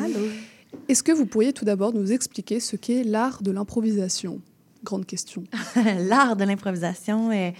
[0.90, 4.42] Est-ce que vous pourriez tout d'abord nous expliquer ce qu'est l'art de l'improvisation?
[4.84, 5.44] Grande question.
[6.10, 7.52] l'art de l'improvisation, euh,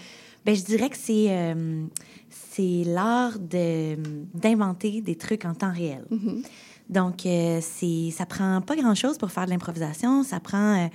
[0.44, 1.84] ben, je dirais que c'est euh,
[2.30, 6.04] c'est l'art d'inventer des trucs en temps réel.
[6.10, 6.44] Mm-hmm.
[6.88, 10.22] Donc, euh, c'est, ça prend pas grand-chose pour faire de l'improvisation.
[10.22, 10.88] Ça prend, euh,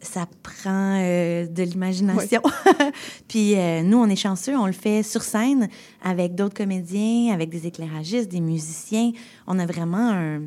[0.00, 2.40] ça prend euh, de l'imagination.
[3.28, 5.68] Puis nous, on est chanceux, on le fait sur scène
[6.02, 9.12] avec d'autres comédiens, avec des éclairagistes, des musiciens.
[9.46, 10.42] On a vraiment un,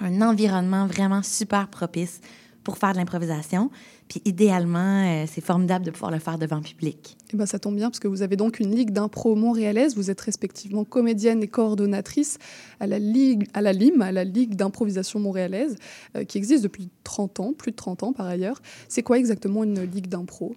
[0.00, 2.20] un environnement vraiment super propice
[2.64, 3.70] pour faire de l'improvisation.
[4.10, 7.16] Puis idéalement, euh, c'est formidable de pouvoir le faire devant public.
[7.32, 9.94] Eh ben, ça tombe bien parce que vous avez donc une ligue d'impro montréalaise.
[9.94, 12.38] Vous êtes respectivement comédienne et coordonnatrice
[12.80, 15.76] à la, ligue, à la LIM, à la Ligue d'improvisation montréalaise,
[16.16, 18.60] euh, qui existe depuis 30 ans, plus de 30 ans par ailleurs.
[18.88, 20.56] C'est quoi exactement une ligue d'impro?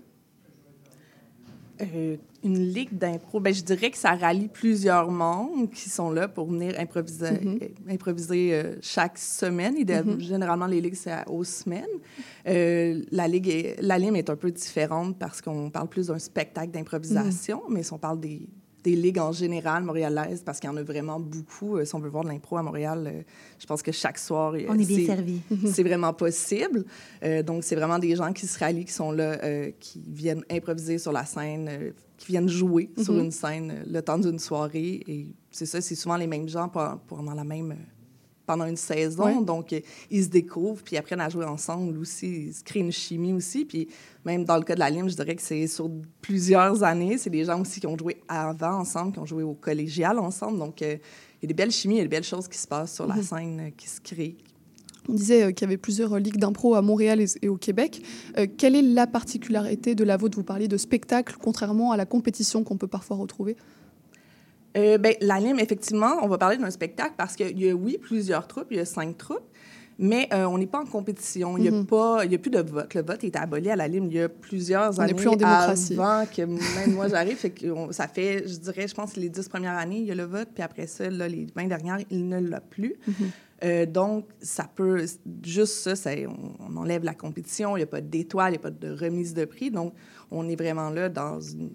[1.80, 6.28] Euh, une ligue d'impro, ben, je dirais que ça rallie plusieurs membres qui sont là
[6.28, 7.60] pour venir improviser, Mhm.
[7.62, 9.76] euh, improviser euh, chaque semaine.
[9.78, 10.20] Idéal- Mhm.
[10.20, 11.86] Généralement, les ligues, c'est aux semaines.
[12.48, 16.20] Euh, la, ligue est, la lime est un peu différente parce qu'on parle plus d'un
[16.20, 17.74] spectacle d'improvisation, Mhm.
[17.76, 18.48] mais si on parle des,
[18.84, 21.78] des ligues en général montréalaises, parce qu'il y en a vraiment beaucoup.
[21.78, 23.22] euh, si on veut voir de l'impro à Montréal, euh,
[23.60, 24.54] je pense que chaque soir...
[24.54, 25.40] euh, On est bien c'est- servi.
[25.72, 26.86] c'est vraiment possible.
[27.46, 29.38] Donc, c'est vraiment des gens qui se rallient, qui sont là,
[29.80, 33.20] qui viennent improviser sur la scène, qui viennent jouer sur Mhm.
[33.26, 35.02] une scène le temps d'une soirée.
[35.08, 37.76] Et c'est ça, c'est souvent les mêmes gens pe- pendant la même...
[38.46, 39.26] pendant une saison.
[39.40, 39.44] Ouais.
[39.46, 39.74] Donc,
[40.12, 42.48] ils se découvrent, puis apprennent à jouer ensemble aussi.
[42.48, 43.64] Ils se créent une chimie aussi.
[43.66, 43.88] Puis
[44.26, 45.90] même dans le cas de la Lime, je dirais que c'est sur
[46.22, 47.18] plusieurs années.
[47.18, 50.60] C'est des gens aussi qui ont joué avant ensemble, qui ont joué au collégial ensemble.
[50.60, 50.98] Donc, euh,
[51.42, 52.94] il y a des belles chimies, il y a des belles choses qui se passent
[52.96, 53.24] sur la Mhm.
[53.24, 54.36] scène, euh, qui se créent.
[55.10, 58.02] On disait euh, qu'il y avait plusieurs ligues d'impro à Montréal et, et au Québec.
[58.58, 60.38] Quelle est la particularité de la vôtre?
[60.38, 63.58] Vous parliez de spectacle, contrairement à la compétition qu'on peut parfois retrouver.
[64.78, 67.98] Euh, ben, la Lime, effectivement, on va parler d'un spectacle parce qu'il y a, oui,
[68.02, 69.48] plusieurs troupes, il y a cinq troupes,
[70.00, 71.58] mais euh, on n'est pas en compétition.
[71.58, 71.86] Il n'y a, Mhm.
[71.86, 72.92] pas- il y a plus de vote.
[72.96, 75.36] Le vote est aboli à la Lime il y a plusieurs On années plus en
[75.36, 75.94] démocratie.
[75.94, 76.42] avant que
[76.88, 77.38] même moi j'arrive.
[77.38, 80.12] Fait que on- ça fait, je dirais, je pense, les dix premières années, il y
[80.12, 82.96] a le vote, puis après ça, là, les 20 dernières, il ne l'a plus.
[83.08, 83.14] Mhm.
[83.66, 85.06] Euh, donc, ça peut,
[85.44, 88.58] juste ça, ça on, on enlève la compétition, il n'y a pas d'étoiles, il n'y
[88.58, 89.70] a pas de remise de prix.
[89.72, 89.94] Donc,
[90.32, 91.70] on est vraiment là dans une.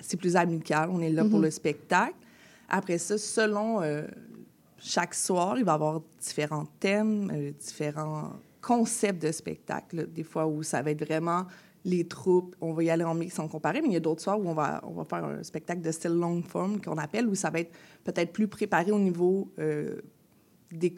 [0.00, 1.44] C'est plus amical, on est là pour Mhm.
[1.44, 2.14] le spectacle.
[2.68, 4.02] Après ça, selon euh,
[4.78, 10.08] chaque soir, il va y avoir différents thèmes, euh, différents concepts de spectacle.
[10.08, 11.44] Des fois où ça va être vraiment
[11.84, 14.22] les troupes, on va y aller en mix sans comparer, mais il y a d'autres
[14.22, 17.26] soirs où on va, on va faire un spectacle de style long form qu'on appelle,
[17.26, 17.72] où ça va être
[18.04, 20.00] peut-être plus préparé au niveau euh,
[20.72, 20.94] des.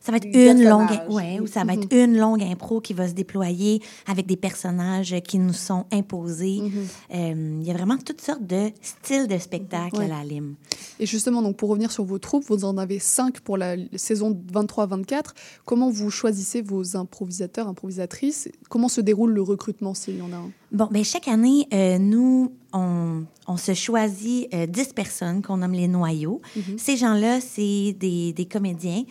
[0.00, 3.06] Ça va être une longue, ouais, ou ça va être une longue impro qui va
[3.06, 6.60] se déployer avec des personnages qui nous sont imposés.
[6.60, 6.70] Mhm.
[7.14, 10.06] Euh, Il y a vraiment toutes sortes de styles de spectacle Ouais.
[10.06, 10.56] à la Lime.
[10.98, 14.36] Et justement, donc pour revenir sur vos troupes, vous en avez cinq pour la saison
[14.52, 15.34] 23-24.
[15.64, 18.48] Comment vous choisissez vos improvisateurs, improvisatrices?
[18.68, 20.50] Comment se déroule le recrutement s'il y en a un?
[20.72, 25.72] Bon, ben chaque année, euh, nous, on, on se choisit euh, 10 personnes qu'on nomme
[25.72, 26.40] les noyaux.
[26.56, 26.78] Mhm.
[26.78, 29.04] Ces gens-là, c'est des, des comédiens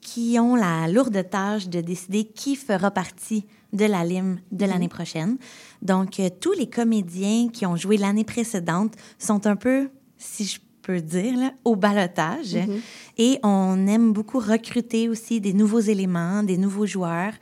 [0.00, 4.88] qui ont la lourde tâche de décider qui fera partie de la Lime de l'année
[4.88, 5.38] prochaine.
[5.82, 10.60] Donc, euh, tous les comédiens qui ont joué l'année précédente sont un peu, si je
[10.82, 12.54] peux dire, là, au balotage.
[12.54, 12.80] Mhm.
[13.18, 17.32] Et on aime beaucoup recruter aussi des nouveaux éléments, des nouveaux joueurs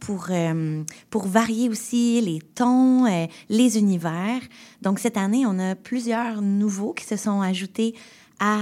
[0.00, 4.40] pour, euh, pour varier aussi les tons, euh, les univers.
[4.82, 7.94] Donc, cette année, on a plusieurs nouveaux qui se sont ajoutés
[8.38, 8.58] à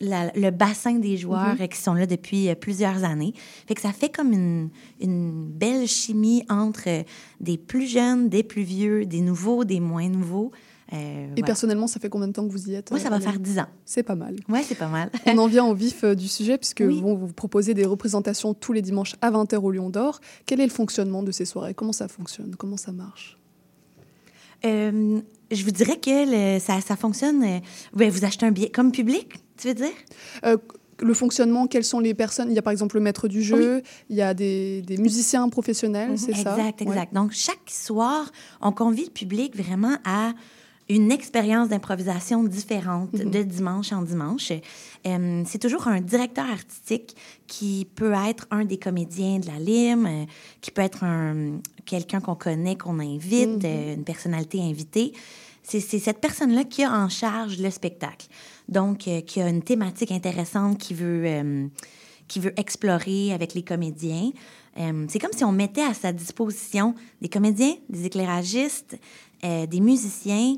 [0.00, 3.32] la- le bassin des joueurs euh, qui sont là depuis euh, plusieurs années.
[3.68, 4.68] Fait que ça fait comme une,
[5.00, 7.02] une belle chimie entre euh,
[7.40, 10.50] des plus jeunes, des plus vieux, des nouveaux, des moins nouveaux.
[10.92, 13.08] Euh, Et personnellement, ça fait combien de temps que vous y êtes Moi, euh, ça
[13.08, 13.66] va Alain faire 10 ans.
[13.86, 14.36] C'est pas mal.
[14.48, 15.10] Ouais, c'est pas mal.
[15.26, 17.00] On en vient au vif euh, du sujet, puisque Oui.
[17.00, 20.20] bon, vous proposez des représentations tous les dimanches à 20h au Lion d'Or.
[20.44, 21.72] Quel est le fonctionnement de ces soirées?
[21.74, 22.54] Comment ça fonctionne?
[22.56, 23.38] Comment ça marche?
[24.64, 27.42] Euh, je vous dirais que le- ça, ça fonctionne.
[27.42, 27.58] euh,
[27.94, 29.90] ben, vous achetez un billet comme public, tu veux dire?
[30.44, 30.56] Euh,
[31.00, 32.48] le fonctionnement, quelles sont les personnes?
[32.48, 35.48] Il y a par exemple le maître du jeu, il y a des, des musiciens
[35.48, 36.56] professionnels, c'est ça?
[36.56, 36.86] Exact, Ouais.
[36.86, 37.14] exact.
[37.14, 40.32] Donc, chaque soir, on convie le public vraiment à
[40.94, 43.30] une expérience d'improvisation différente Mhm.
[43.30, 44.52] de dimanche en dimanche.
[45.06, 50.06] Euh, c'est toujours un directeur artistique qui peut être un des comédiens de la Lime,
[50.06, 50.24] euh,
[50.60, 53.60] qui peut être un, quelqu'un qu'on connaît, qu'on invite, Mhm.
[53.64, 55.12] euh, une personnalité invitée.
[55.64, 58.26] C'est cette personne-là qui a en charge le spectacle.
[58.68, 61.70] Donc, qui a une thématique intéressante qui veut,
[62.26, 64.32] qui veut explorer avec les comédiens.
[65.08, 68.98] C'est comme si on mettait à sa disposition des comédiens, des éclairagistes,
[69.44, 70.56] des musiciens.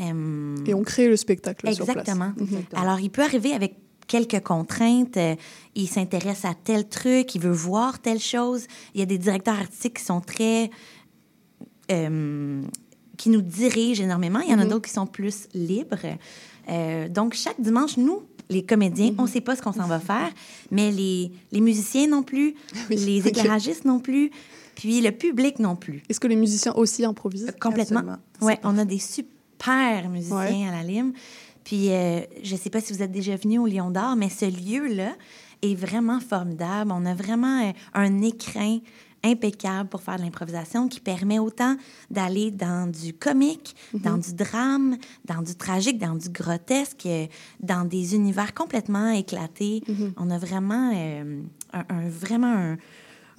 [0.00, 1.96] Euh, Et on crée le spectacle sur place.
[1.96, 2.32] Exactement.
[2.36, 2.62] Mhm.
[2.74, 3.74] Alors, il peut arriver avec
[4.06, 5.16] quelques contraintes.
[5.16, 5.34] euh,
[5.74, 8.66] il s'intéresse à tel truc, il veut voir telle chose.
[8.94, 10.70] Il y a des directeurs artistiques qui sont très...
[11.92, 12.62] euh,
[13.16, 14.40] qui nous dirigent énormément.
[14.40, 14.70] Il y en a Mhm.
[14.70, 15.98] d'autres qui sont plus libres.
[16.70, 20.00] Euh, donc, chaque dimanche, nous, les comédiens, on ne sait pas ce qu'on s'en va
[20.00, 20.30] faire,
[20.70, 22.54] mais les, les musiciens non plus,
[22.90, 24.30] Oui, les éclairagistes non plus,
[24.74, 26.02] puis le public non plus.
[26.08, 27.52] Est-ce que les musiciens aussi improvisent?
[27.60, 28.02] Complètement.
[28.40, 29.30] Oui, on a des super
[30.08, 30.68] musiciens Ouais.
[30.68, 31.12] à la Lime.
[31.64, 34.28] Puis, euh, je ne sais pas si vous êtes déjà venu au Lion d'Or, mais
[34.30, 35.12] ce lieu-là
[35.62, 36.90] est vraiment formidable.
[36.92, 38.78] On a vraiment euh, un écrin
[39.22, 41.76] impeccable pour faire de l'improvisation qui permet autant
[42.10, 44.96] d'aller dans du comique, dans du drame,
[45.26, 47.26] dans du tragique, dans du grotesque, euh,
[47.60, 49.82] dans des univers complètement éclatés.
[50.16, 51.42] On a vraiment euh,
[51.74, 52.78] un, un- vraiment un,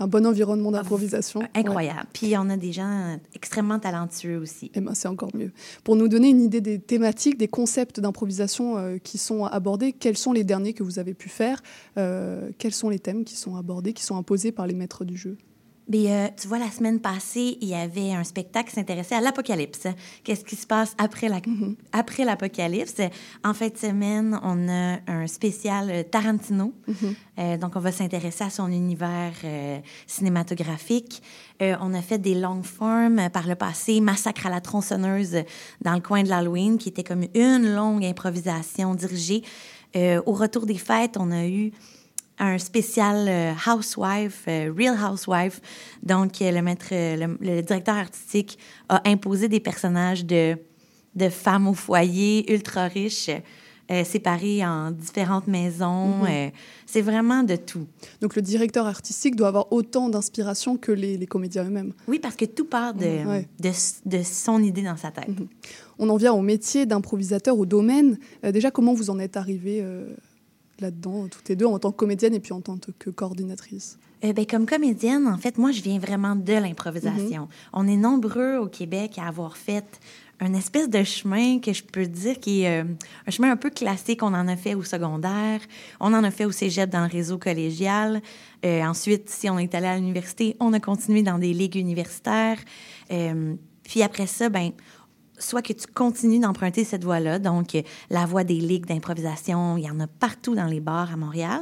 [0.01, 1.41] Un bon environnement d'improvisation.
[1.53, 2.07] incroyable.
[2.11, 4.71] Puis on a des gens extrêmement talentueux aussi.
[4.73, 5.51] Eh ben, c'est encore mieux.
[5.83, 10.17] Pour nous donner une idée des thématiques, des concepts d'improvisation euh, qui sont abordés, quels
[10.17, 11.61] sont les derniers que vous avez pu faire
[11.97, 15.15] Euh, Quels sont les thèmes qui sont abordés, qui sont imposés par les maîtres du
[15.17, 15.37] jeu?
[15.93, 19.87] Euh, tu vois, la semaine passée, il y avait un spectacle qui s'intéressait à l'apocalypse.
[20.23, 21.41] Qu'est-ce qui se passe après la-
[21.91, 22.95] après l'apocalypse?
[23.43, 26.73] En fin de semaine, on a un spécial euh, Tarantino.
[27.39, 31.21] Euh, donc, on va s'intéresser à son univers euh, cinématographique.
[31.59, 35.43] On a fait des longues formes par le passé, Massacre à la tronçonneuse
[35.81, 39.43] dans le coin de l'Halloween, qui était comme une longue improvisation dirigée.
[39.95, 41.71] Au retour des fêtes, on a eu
[42.43, 45.61] un spécial euh, Housewife, euh, Real Housewife.
[46.01, 48.57] Donc, euh, le, maître, le, le directeur artistique
[48.89, 50.57] a imposé des personnages de,
[51.15, 53.29] de femmes au foyer ultra riches,
[53.91, 56.17] euh, séparées en différentes maisons.
[56.19, 56.27] Mhm.
[56.29, 56.49] euh,
[56.87, 57.85] c'est vraiment de tout.
[58.21, 61.93] Donc le directeur artistique doit avoir autant d'inspiration que les, les comédiens eux-mêmes.
[62.07, 63.47] Oui, parce que tout part de, Ouais.
[63.59, 63.69] de,
[64.05, 65.29] de son idée dans sa tête.
[65.99, 68.17] On en vient au métier d'improvisateur, au domaine.
[68.43, 70.07] Euh, déjà, comment vous en êtes arrivés euh,
[70.81, 74.33] là-dedans, toutes les deux, en tant que comédienne et puis en tant que coordinatrice Euh,
[74.33, 77.47] ben, comme comédienne, en fait, moi, je viens vraiment de l'improvisation.
[77.73, 79.99] On est nombreux au Québec à avoir fait
[80.41, 82.85] un espèce de chemin que je peux dire qui est euh,
[83.27, 84.23] un chemin un peu classique.
[84.23, 85.61] On en a fait au secondaire,
[85.99, 88.21] on en a fait au cégep dans le réseau collégial.
[88.65, 92.57] Euh, ensuite, si on est allé à l'université, on a continué dans des ligues universitaires.
[93.11, 94.71] Euh, puis après ça, ben
[95.41, 97.77] soit que tu continues d'emprunter cette voie-là, donc
[98.09, 101.61] la voie des ligues d'improvisation, il y en a partout dans les bars à Montréal.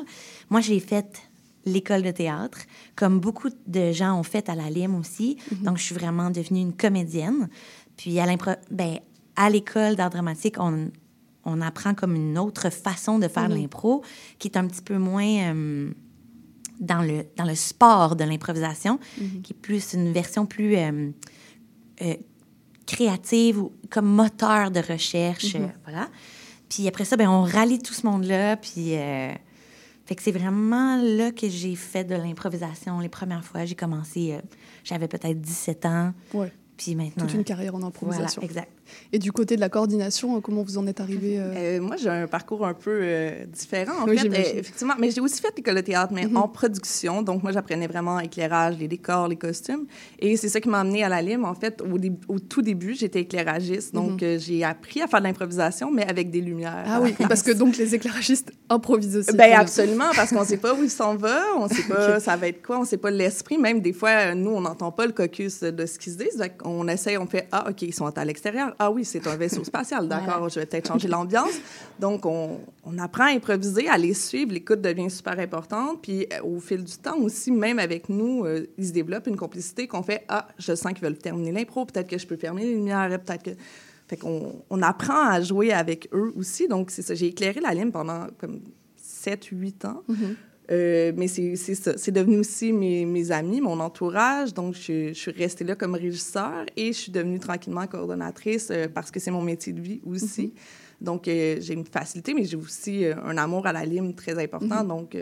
[0.50, 1.22] Moi, j'ai fait
[1.65, 2.60] l'école de théâtre,
[2.96, 5.38] comme beaucoup de gens ont fait à la Lime aussi.
[5.62, 7.50] Donc, je suis vraiment devenue une comédienne.
[7.98, 8.26] Puis, à
[8.72, 9.00] ben,
[9.52, 10.89] l'école d'art dramatique, on,
[11.46, 13.58] on apprend comme une autre façon de faire Mhm.
[13.58, 14.04] l'impro,
[14.39, 15.92] qui est un petit peu moins euh,
[16.80, 19.42] dans, le, dans le sport de l'improvisation, Mhm.
[19.42, 21.12] qui est plus une version plus euh,
[22.02, 22.15] euh,
[22.89, 25.54] créative ou comme moteur de recherche.
[25.56, 25.63] Mhm.
[25.63, 26.10] euh, voilà.
[26.69, 28.58] Puis après ça, ben, on rallie tout ce monde-là.
[28.58, 28.95] Puis.
[28.95, 29.34] euh,
[30.06, 33.65] fait que c'est vraiment là que j'ai fait de l'improvisation les premières fois.
[33.65, 34.41] J'ai commencé, euh,
[34.84, 36.13] j'avais peut-être 17 ans.
[36.34, 36.52] Ouais.
[36.78, 37.28] Puis maintenant.
[37.28, 38.41] Toute une carrière en improvisation.
[38.41, 38.71] Voilà, exact.
[39.13, 41.95] Et du côté de la coordination, euh, comment vous en êtes arrivés euh, Euh, moi,
[41.97, 43.02] j'ai un parcours un peu
[43.52, 44.23] différent, en Oui, fait.
[44.23, 44.58] j'imagine.
[44.58, 46.38] Effectivement, mais j'ai aussi fait l'école de théâtre, mais Mhm.
[46.38, 47.21] en production.
[47.21, 49.86] Donc, moi, j'apprenais vraiment éclairage, les décors, les costumes.
[50.19, 51.45] Et c'est ça qui m'a amené à la Lime.
[51.45, 53.93] En fait, au, dé- au tout début, j'étais éclairagiste.
[53.93, 54.28] Donc, Mhm.
[54.28, 56.84] euh, j'ai appris à faire de l'improvisation, mais avec des lumières.
[56.88, 59.34] Ah oui, parce que donc les éclairagistes improvisent aussi.
[59.36, 62.47] Ben absolument, parce qu'on sait pas où il s'en va, on sait pas ça va
[62.47, 63.58] être quoi, on sait pas l'esprit.
[63.58, 66.43] Même des fois, nous, on n'entend pas le caucus de ce qu'ils se disent.
[66.63, 68.75] On essaye, on fait ah ok, ils sont à l'extérieur.
[68.82, 70.08] Ah oui, c'est un vaisseau spatial.
[70.08, 71.52] D'accord, je vais peut-être changer l'ambiance.
[72.00, 74.54] Donc, on, on apprend à improviser, à les suivre.
[74.54, 76.02] L'écoute devient super importante.
[76.02, 79.36] Puis euh, au fil du temps aussi, même avec nous, euh, il se développe une
[79.36, 81.86] complicité qu'on fait ah, je sens qu'ils veulent terminer l'impro.
[81.86, 83.10] Peut-être que je peux fermer les lumières.
[83.20, 83.52] Peut-être que
[84.08, 86.70] fait qu'on on apprend à jouer avec eux aussi.
[86.70, 87.15] Donc, c'est ça.
[87.15, 88.62] J'ai éclairé la ligne pendant comme
[88.98, 90.04] 7-8 ans.
[90.08, 90.36] Mhm.
[90.71, 91.97] Euh, mais c'est ça.
[91.97, 94.53] C'est devenu aussi mes, mes amis, mon entourage.
[94.53, 98.88] Donc, je, je suis restée là comme régisseur et je suis devenue tranquillement coordonnatrice euh,
[98.88, 100.53] parce que c'est mon métier de vie aussi.
[101.01, 104.84] Donc, euh, j'ai une facilité, mais j'ai aussi un amour à la lime très important.
[104.84, 104.88] Mhm.
[104.88, 105.17] Donc,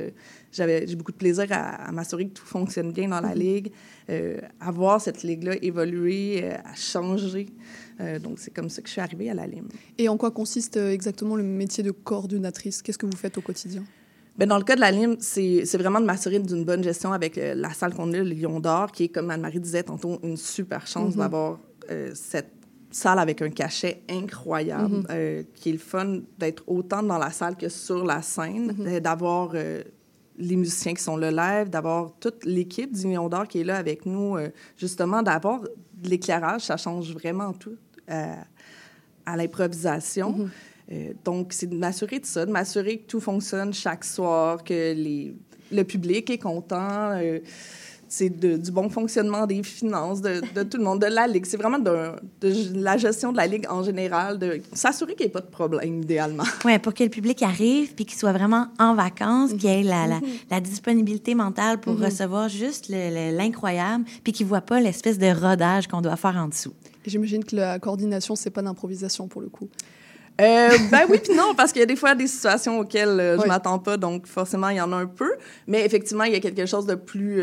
[0.51, 3.39] j'avais j'ai beaucoup de plaisir à, à m'assurer que tout fonctionne bien dans la Mhm.
[3.39, 3.71] ligue,
[4.60, 7.45] à voir cette ligue-là évoluer, à changer.
[8.23, 9.67] Donc, c'est comme ça que je suis arrivée à la lime.
[9.99, 13.83] Et en quoi consiste exactement le métier de coordinatrice Qu'est-ce que vous faites au quotidien?
[14.38, 17.38] Ben, dans le cas de la Lime, c'est vraiment de m'assurer d'une bonne gestion avec
[17.38, 20.38] euh, la salle qu'on a, le Lion d'Or, qui est, comme Anne-Marie disait tantôt, une
[20.38, 21.19] super chance Mhm.
[21.21, 22.52] d'avoir euh, cette
[22.91, 25.08] salle avec un cachet incroyable, Mhm.
[25.10, 28.88] euh, qui est le fun d'être autant dans la salle que sur la scène, Mhm.
[28.88, 29.54] euh, d'avoir
[30.39, 33.78] les musiciens qui sont là live, d'avoir toute l'équipe du Lion d'Or qui est là
[33.78, 34.36] avec nous,
[34.78, 37.76] justement, d'avoir de l'éclairage, ça change vraiment tout
[38.08, 40.47] à l'improvisation.
[40.91, 44.93] Euh, donc, c'est de m'assurer de ça, de m'assurer que tout fonctionne chaque soir, que
[44.93, 45.36] les,
[45.71, 47.12] le public est content.
[47.12, 47.39] euh,
[48.10, 51.45] c'est du bon fonctionnement des finances, de, de tout le monde, de la Ligue.
[51.45, 55.30] C'est vraiment de, de la gestion de la Ligue en général, de s'assurer qu'il n'y
[55.30, 56.45] ait pas de problème, idéalement.
[56.63, 60.08] Ouais, pour que le public arrive puis qu'il soit vraiment en vacances, qu'il ait la,
[60.08, 62.06] la, la disponibilité mentale pour Mhm.
[62.06, 66.38] recevoir juste le- le- l'incroyable puis qu'il voit pas l'espèce de rodage qu'on doit faire
[66.38, 66.71] en dessous.
[67.06, 69.67] J'imagine que la coordination, c'est pas d'improvisation pour le coup.
[70.40, 73.40] Euh, ben oui, puis non, parce qu'il y a des fois des situations auxquelles euh,
[73.40, 75.31] je m'attends pas, donc forcément, il y en a un peu.
[75.67, 77.42] Mais effectivement, il y a quelque chose de plus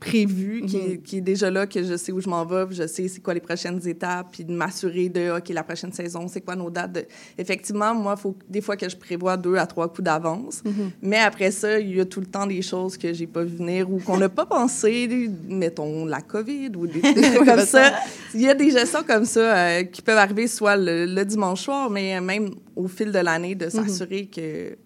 [0.00, 0.90] prévu, qui, Mhm.
[0.92, 3.06] est, qui est déjà là, que je sais où je m'en vais, puis je sais
[3.06, 6.56] c'est quoi les prochaines étapes, puis de m'assurer de, OK, la prochaine saison, c'est quoi
[6.56, 6.92] nos dates.
[6.92, 7.04] de-
[7.36, 10.62] Effectivement, moi, il faut des fois que je prévois deux à trois coups d'avance.
[10.64, 10.90] Mhm.
[11.02, 13.56] Mais après ça, il y a tout le temps des choses que j'ai pas vu
[13.56, 17.92] venir ou qu'on n'a pas pensé, mettons la COVID ou des, trucs comme ben ça.
[18.34, 21.60] Il y a des gestions comme ça euh, qui peuvent arriver soit le, le dimanche
[21.62, 24.76] soir, mais même au fil de l'année, de s'assurer que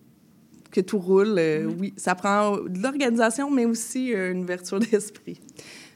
[0.74, 1.36] que tout roule.
[1.38, 5.40] euh, Oui, ça prend de l'organisation, mais aussi euh, une ouverture d'esprit.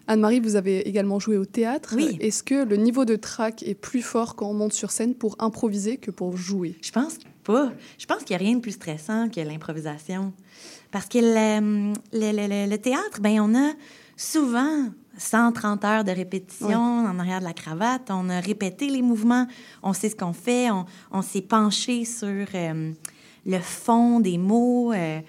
[0.06, 1.92] Anne-Marie, vous avez également joué au théâtre.
[1.96, 2.16] Oui.
[2.20, 5.36] Est-ce que le niveau de track est plus fort quand on monte sur scène pour
[5.38, 6.76] improviser que pour jouer?
[6.80, 7.72] Je pense pas.
[7.98, 10.32] Je pense qu'il n'y a rien de plus stressant que l'improvisation.
[10.90, 13.72] Parce que le, le- le- le- le théâtre, ben on a
[14.16, 14.86] souvent
[15.18, 18.08] 130 heures de répétition en arrière de la cravate.
[18.10, 19.46] On a répété les mouvements,
[19.82, 22.92] on sait ce qu'on fait, on, on s'est penché sur euh,
[23.46, 24.92] le fond des mots.
[24.92, 25.20] euh,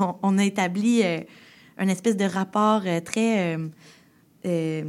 [0.00, 1.20] on, on a établi euh,
[1.78, 3.56] un espèce de rapport euh, très...
[4.46, 4.84] euh,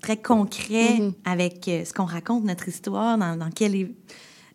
[0.00, 1.12] très concret Mhm.
[1.24, 3.90] avec ce qu'on raconte, notre histoire, dans, dans quel,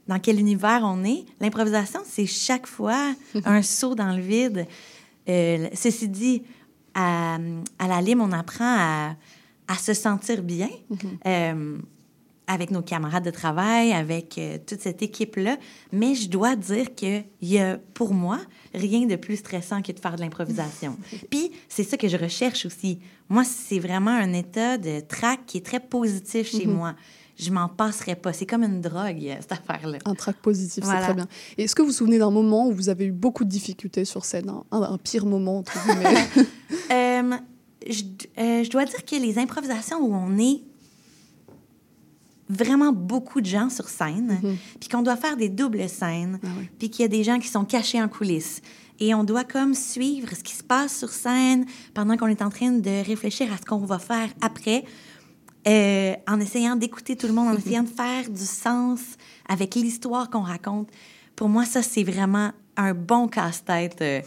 [0.08, 1.26] dans quel univers on est.
[1.42, 4.66] L'improvisation, c'est chaque fois un saut dans le vide.
[5.28, 6.44] Ceci dit,
[6.94, 7.38] à,
[7.78, 9.16] à la Lime, on apprend à,
[9.68, 10.70] à se sentir bien
[11.28, 11.78] euh,
[12.54, 15.58] avec nos camarades de travail, avec euh, toute cette équipe-là.
[15.92, 18.40] Mais je dois dire qu'il y a, pour moi,
[18.74, 20.98] rien de plus stressant que de faire de l'improvisation.
[21.30, 23.00] Puis, c'est ça que je recherche aussi.
[23.30, 26.74] Moi, c'est vraiment un état de trac qui est très positif chez Mhm.
[26.74, 26.96] moi.
[27.36, 28.32] Je m'en passerai pas.
[28.32, 29.98] C'est comme une drogue, euh, cette affaire-là.
[30.06, 31.00] Un track positif, Voilà.
[31.00, 31.28] c'est très bien.
[31.58, 34.24] Est-ce que vous vous souvenez d'un moment où vous avez eu beaucoup de difficultés sur
[34.24, 36.28] scène, un, un- un pire moment, entre guillemets
[36.92, 37.32] Euh,
[37.90, 38.04] je,
[38.40, 40.62] euh, je dois dire que les improvisations où on est
[42.50, 44.40] vraiment beaucoup de gens sur scène,
[44.80, 46.40] puis qu'on doit faire des doubles scènes,
[46.80, 48.62] puis qu'il y a des gens qui sont cachés en coulisses.
[49.00, 52.50] Et on doit comme suivre ce qui se passe sur scène pendant qu'on est en
[52.50, 54.84] train de réfléchir à ce qu'on va faire après,
[55.68, 59.00] euh, en essayant d'écouter tout le monde, en essayant de faire du sens
[59.48, 60.90] avec l'histoire qu'on raconte.
[61.36, 64.22] Pour moi, ça, c'est vraiment un bon casse-tête, euh,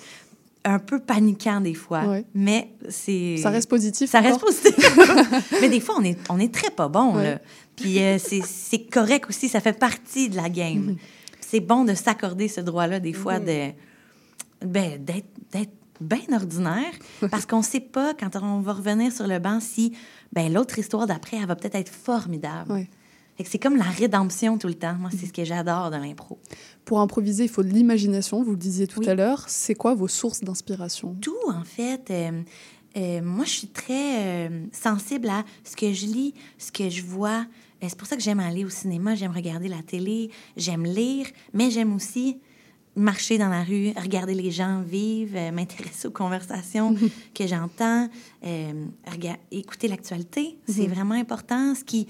[0.64, 2.24] un peu paniquant des fois, Ouais.
[2.34, 3.36] mais c'est...
[3.36, 4.98] Ça reste positif Ça reste positif.
[5.60, 7.22] mais des fois, on est, on est très pas bon, Ouais.
[7.34, 7.38] là.
[7.76, 10.78] Puis euh, c'est- c'est correct aussi, ça fait partie de la game.
[10.92, 10.96] Mhm.
[11.40, 13.70] C'est bon de s'accorder ce droit-là, des fois, de
[14.66, 16.92] ben, d'être d'être bien ordinaire,
[17.30, 19.92] parce qu'on sait pas, quand on va revenir sur le banc, si
[20.32, 22.70] ben, l'autre histoire d'après, elle va peut-être être formidable.
[23.44, 24.94] C'est comme la rédemption tout le temps.
[24.98, 26.38] Moi, c'est ce que j'adore de l'impro.
[26.86, 29.44] Pour improviser, il faut de l'imagination, vous le disiez tout à l'heure.
[29.46, 31.14] C'est quoi vos sources d'inspiration?
[31.20, 32.10] Tout, en fait.
[32.10, 32.42] Euh,
[32.96, 37.02] euh, moi, je suis très euh, sensible à ce que je lis, ce que je
[37.02, 37.44] vois.
[37.88, 41.70] C'est pour ça que j'aime aller au cinéma, j'aime regarder la télé, j'aime lire, mais
[41.70, 42.38] j'aime aussi
[42.94, 46.94] marcher dans la rue, regarder les gens vivre, euh, m'intéresser aux conversations
[47.34, 48.08] que j'entends,
[48.44, 48.72] euh,
[49.50, 50.56] écouter l'actualité.
[50.66, 50.94] C'est Mhm.
[50.94, 51.74] vraiment important.
[51.74, 52.06] Ce qui,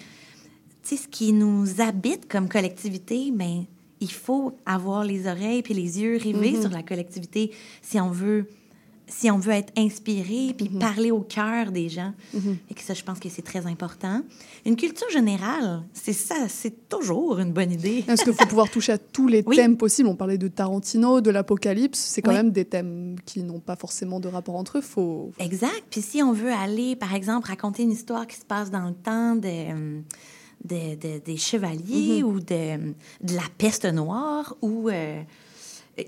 [0.84, 3.64] ce qui nous habite comme collectivité, ben,
[4.00, 6.60] il faut avoir les oreilles puis les yeux rivés Mhm.
[6.60, 7.50] sur la collectivité
[7.82, 8.46] si on veut
[9.09, 12.12] si on veut être inspiré puis parler au cœur des gens.
[12.34, 12.57] Mhm.
[12.70, 14.20] Et que ça, je pense que c'est très important.
[14.64, 18.04] Une culture générale, c'est ça, c'est toujours une bonne idée.
[18.09, 20.09] Est-ce qu'il faut pouvoir toucher à tous les thèmes possibles?
[20.09, 21.98] On parlait de Tarantino, de l'apocalypse.
[21.98, 22.36] C'est quand Oui.
[22.36, 24.82] même des thèmes qui n'ont pas forcément de rapport entre eux.
[24.82, 25.30] Faut...
[25.38, 25.84] Exact.
[25.90, 28.94] Puis si on veut aller, par exemple, raconter une histoire qui se passe dans le
[28.94, 30.00] temps de, euh,
[30.64, 32.28] de- de- des chevaliers Mhm.
[32.28, 32.76] ou de,
[33.22, 35.22] de la peste noire, ou euh,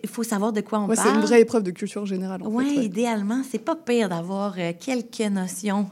[0.03, 1.17] il faut savoir de quoi on Ouais, c'est parle.
[1.17, 2.43] une vraie épreuve de culture générale.
[2.43, 2.85] En Oui, fait, ouais.
[2.87, 5.89] idéalement, c'est pas pire d'avoir euh, quelques notions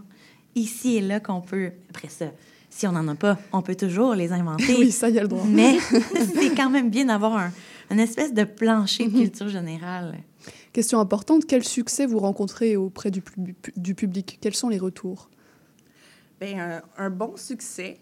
[0.54, 1.70] ici et là qu'on peut.
[1.90, 2.26] Après ça,
[2.70, 4.74] si on n'en a pas, on peut toujours les inventer.
[4.78, 5.44] Oui, ça, y a le droit.
[5.48, 5.78] Mais
[6.34, 7.52] c'est quand même bien d'avoir un,
[7.90, 10.18] une espèce de plancher de culture générale.
[10.72, 14.38] Question importante quel succès vous rencontrez auprès du, pub- du public?
[14.42, 15.30] Quels sont les retours?
[16.40, 17.98] Bien, un, un bon succès.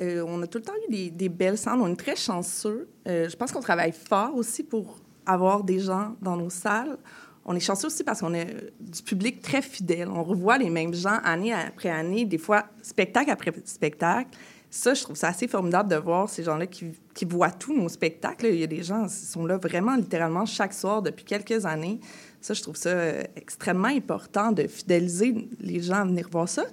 [0.00, 1.80] Euh, on a tout le temps eu des, des belles scènes.
[1.80, 2.88] On est très chanceux.
[3.06, 4.98] Euh, je pense qu'on travaille fort aussi pour
[5.28, 6.96] avoir des gens dans nos salles.
[7.44, 10.08] On est chanceux aussi parce qu'on a du public très fidèle.
[10.08, 14.30] On revoit les mêmes gens année après année, des fois spectacle après spectacle.
[14.70, 16.92] Ça, je trouve ça assez formidable de voir ces gens-là qui,
[17.24, 18.46] voient tous nos spectacles.
[18.46, 22.00] Il y a des gens qui sont là vraiment littéralement chaque soir depuis quelques années.
[22.42, 26.64] Ça, je trouve ça euh, extrêmement important de fidéliser les gens à venir voir ça.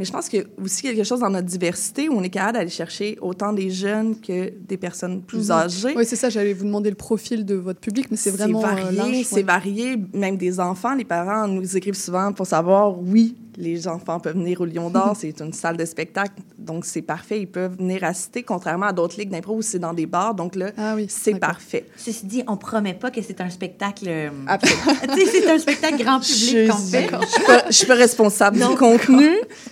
[0.00, 2.30] Mais je pense qu'il y a aussi quelque chose dans notre diversité où on est
[2.30, 5.56] capable d'aller chercher autant des jeunes que des personnes plus Mhm.
[5.56, 5.94] âgées.
[5.94, 8.90] Oui, c'est ça, j'allais vous demander le profil de votre public, mais c'est vraiment euh,
[8.90, 9.42] varié, c'est ouais.
[9.42, 9.96] varié.
[10.14, 14.60] Même des enfants, les parents nous écrivent souvent pour savoir, oui, les enfants peuvent venir
[14.60, 17.40] au Lion d'Or, c'est une salle de spectacle, donc c'est parfait.
[17.40, 20.54] Ils peuvent venir assister, contrairement à d'autres ligues d'impro où c'est dans des bars, donc
[20.54, 21.86] là, Ah oui, c'est parfait.
[21.96, 24.04] Ceci dit, on promet pas que c'est un spectacle.
[24.08, 24.30] euh,
[24.62, 27.08] tu sais, c'est un spectacle grand public Je qu'on fait.
[27.20, 28.70] je suis pas, je suis pas responsable Non.
[28.70, 29.28] du contenu,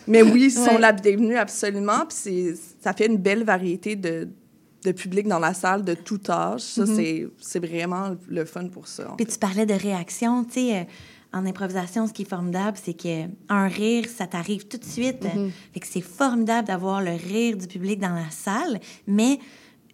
[0.06, 0.78] mais oui, ils sont Ouais.
[0.78, 2.06] la bienvenue absolument.
[2.08, 4.28] Puis c'est- ça fait une belle variété de,
[4.84, 6.60] de public dans la salle de tout âge.
[6.60, 6.96] Ça, Mhm.
[6.96, 9.12] c'est- c'est vraiment le fun pour ça.
[9.16, 10.82] Puis tu parlais de réaction, tu sais, euh,
[11.32, 15.24] en improvisation, ce qui est formidable, c'est que un rire, ça t'arrive tout de suite.
[15.74, 19.38] Fait que c'est formidable d'avoir le rire du public dans la salle, mais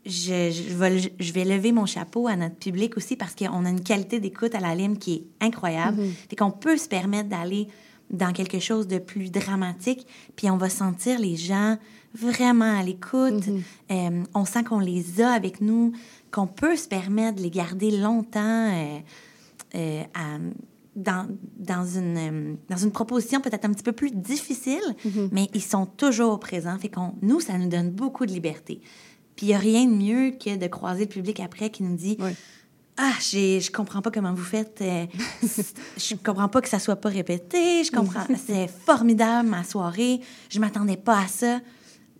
[0.06, 3.70] je, je, vais, je vais lever mon chapeau à notre public aussi parce qu'on a
[3.70, 6.02] une qualité d'écoute à la lime qui est incroyable.
[6.30, 7.68] Fait qu'on peut se permettre d'aller
[8.10, 10.06] dans quelque chose de plus dramatique,
[10.36, 11.78] puis on va sentir les gens
[12.14, 13.42] vraiment à l'écoute.
[13.90, 15.92] Euh, on sent qu'on les a avec nous,
[16.30, 18.98] qu'on peut se permettre de les garder longtemps euh,
[19.74, 20.38] euh, à-
[20.96, 21.26] dans,
[21.56, 24.82] dans, une, euh, dans une proposition peut-être un petit peu plus difficile,
[25.32, 26.78] mais ils sont toujours présents.
[26.78, 28.80] Fait qu'on, nous, ça nous donne beaucoup de liberté.
[29.36, 31.96] Puis il n'y a rien de mieux que de croiser le public après qui nous
[31.96, 32.16] dit
[32.96, 34.80] Ah, je comprends pas comment vous faites.
[34.80, 35.06] euh,
[35.96, 37.82] je comprends pas que ça soit pas répété.
[37.82, 38.24] Je comprends.
[38.46, 40.20] C'est formidable, ma soirée.
[40.48, 41.60] Je m'attendais pas à ça.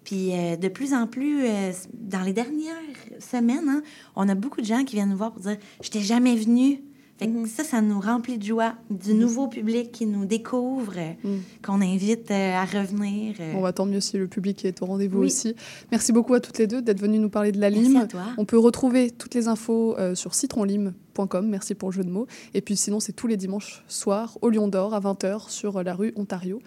[0.03, 2.75] Puis euh, de plus en plus, euh, dans les dernières
[3.21, 3.83] semaines, hein,
[4.17, 6.83] on a beaucoup de gens qui viennent nous voir pour dire Je t'ai jamais venu.
[7.17, 8.75] Fait que ça, ça nous remplit de joie.
[8.91, 13.37] Du nouveau public qui nous découvre, euh, qu'on invite euh, à revenir.
[13.39, 13.53] euh.
[13.53, 15.27] Bon, bah, tant mieux si le public est au rendez-vous Oui.
[15.27, 15.55] aussi.
[15.93, 17.97] Merci beaucoup à toutes les deux d'être venues nous parler de la Merci lime.
[17.99, 18.23] à toi.
[18.37, 21.47] On peut retrouver toutes les infos euh, sur citronlime.com.
[21.49, 22.27] Merci pour le jeu de mots.
[22.53, 25.95] Et puis sinon, c'est tous les dimanches soirs au Lion d'Or à 20h sur la
[25.95, 26.61] rue Ontario.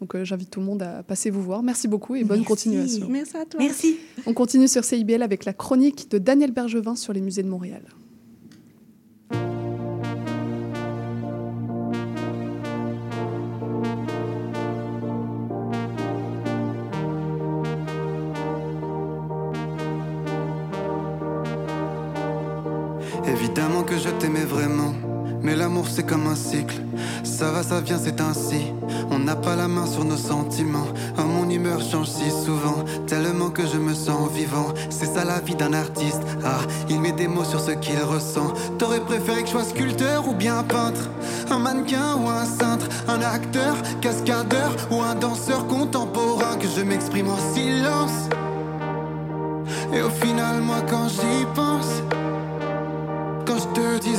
[0.00, 1.62] Donc euh, j'invite tout le monde à passer vous voir.
[1.62, 2.48] Merci beaucoup et bonne Merci.
[2.48, 3.06] continuation.
[3.08, 3.60] Merci à toi.
[3.60, 3.98] Merci.
[4.26, 7.82] On continue sur CIBL avec la chronique de Daniel Bergevin sur les musées de Montréal.
[24.02, 24.92] Je t'aimais vraiment.
[25.42, 26.80] Mais l'amour c'est comme un cycle,
[27.24, 28.72] ça va, ça vient, c'est ainsi.
[29.10, 30.86] On n'a pas la main sur nos sentiments.
[31.18, 34.68] Oh, mon humeur change si souvent, tellement que je me sens vivant.
[34.90, 36.22] C'est ça la vie d'un artiste.
[36.44, 38.52] Ah, il met des mots sur ce qu'il ressent.
[38.78, 41.10] T'aurais préféré que je sois sculpteur ou bien peintre,
[41.50, 46.56] un mannequin ou un cintre, un acteur, cascadeur ou un danseur contemporain?
[46.60, 48.28] Que je m'exprime en silence.
[49.92, 52.21] Et au final, moi quand j'y pense.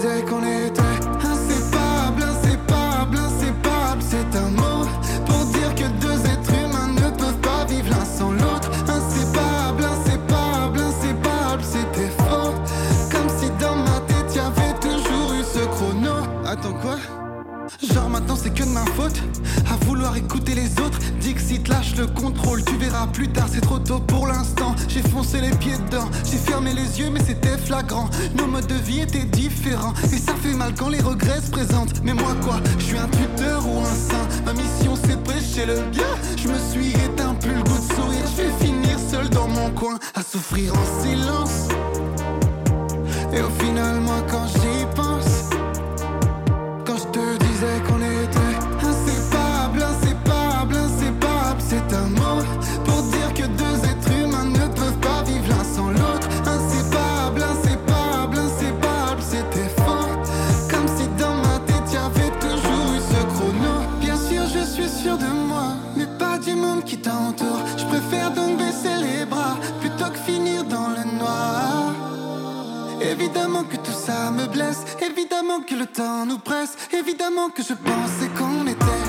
[0.04, 0.82] Disais qu'on était
[1.24, 4.86] inséparable, inséparable, inséparable, c'est un mot
[5.26, 8.70] pour dire que deux êtres humains ne peuvent pas vivre l'un sans l'autre.
[8.90, 12.54] Inséparable, inséparable, inséparable, c'était faux.
[13.14, 16.16] Comme si dans ma tête y avait toujours eu ce chrono.
[16.46, 16.98] Attends quoi?
[17.82, 19.24] Genre maintenant c'est que de ma faute
[20.12, 21.00] écouter les autres.
[21.20, 22.64] Dixit lâche le contrôle.
[22.66, 24.76] Tu verras plus tard c'est trop tôt pour l'instant.
[24.88, 26.10] J'ai foncé les pieds dedans.
[26.30, 28.10] J'ai fermé les yeux mais c'était flagrant.
[28.38, 29.94] Nos modes de vie étaient différents.
[30.12, 32.02] Et ça fait mal quand les regrets se présentent.
[32.04, 32.60] Mais moi quoi?
[32.80, 34.28] Je suis un tuteur ou un saint?
[34.46, 36.12] Ma mission c'est prêcher le bien.
[36.36, 38.26] Je me suis éteint plus le goût de sourire.
[38.36, 41.68] Je vais finir seul dans mon coin À souffrir en silence.
[43.34, 45.50] Et au final moi quand j'y pense
[46.86, 48.02] quand je te disais qu'on
[75.02, 79.03] évidemment que le temps nous presse, évidemment que je pensais qu'on était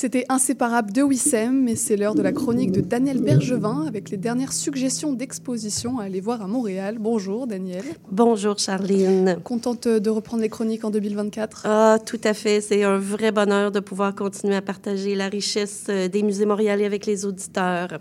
[0.00, 4.16] C'était Inséparable de Wissem, mais c'est l'heure de la chronique de Daniel Bergevin avec les
[4.16, 6.96] dernières suggestions d'exposition à aller voir à Montréal.
[6.98, 7.84] Bonjour Daniel.
[8.10, 9.36] Bonjour Charline.
[9.44, 12.62] Contente de reprendre les chroniques en 2024 Ah, tout à fait.
[12.62, 16.86] C'est un vrai bonheur de pouvoir continuer à partager la richesse euh, des musées montréalais
[16.86, 17.98] avec les auditeurs.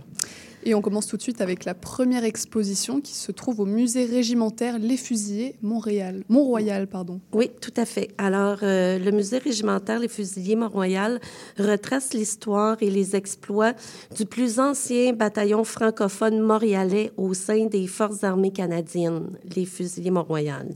[0.64, 4.06] Et on commence tout de suite avec la première exposition qui se trouve au musée
[4.06, 6.88] régimentaire Les Fusiliers Montréal, Mont-Royal.
[6.88, 7.22] Pardon.
[7.34, 8.10] Oui, tout à fait.
[8.18, 11.20] Alors, euh, le musée régimentaire Les Fusiliers Mont-Royal
[11.58, 13.74] retrace l'histoire et les exploits
[14.16, 20.68] du plus ancien bataillon francophone montréalais au sein des Forces armées canadiennes, les Fusiliers Mont-Royal.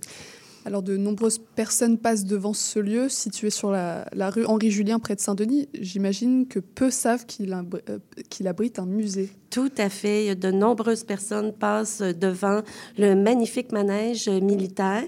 [0.65, 5.19] Alors, de nombreuses personnes passent devant ce lieu situé sur la, rue Henri-Julien près de
[5.19, 5.67] Saint-Denis.
[5.73, 9.29] J'imagine que peu savent qu'il abrite un musée.
[9.49, 10.35] Tout à fait.
[10.35, 12.61] De nombreuses personnes passent devant
[12.97, 15.03] le magnifique manège militaire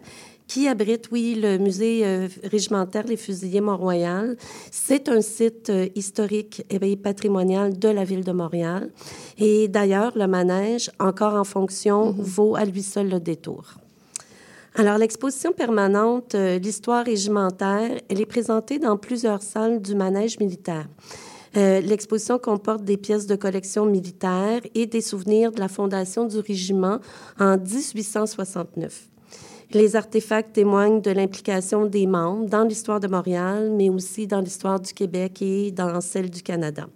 [0.48, 4.38] qui abrite, oui, le musée euh, régimentaire Les Fusiliers Mont-Royal.
[4.72, 8.92] C'est un site euh, historique et patrimonial de la ville de Montréal.
[9.38, 12.22] Et d'ailleurs, le manège, encore en fonction, mm-hmm.
[12.22, 13.76] vaut à lui seul le détour.
[14.78, 20.86] Alors, l'exposition permanente, euh, l'histoire régimentaire, elle est présentée dans plusieurs salles du manège militaire.
[21.56, 26.40] Euh, l'exposition comporte des pièces de collection militaire et des souvenirs de la fondation du
[26.40, 27.00] régiment
[27.40, 29.08] en 1869.
[29.72, 34.82] Les artefacts témoignent de l'implication des membres dans l'histoire de Montréal, mais aussi dans l'histoire
[34.82, 36.88] du Québec et dans celle du Canada.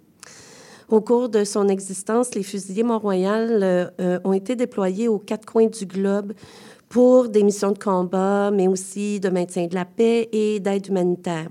[0.90, 5.68] Au cours de son existence, les fusiliers Mont-Royal euh, ont été déployés aux quatre coins
[5.68, 6.32] du globe
[6.90, 11.48] pour des missions de combat, mais aussi de maintien de la paix et d'aide humanitaire.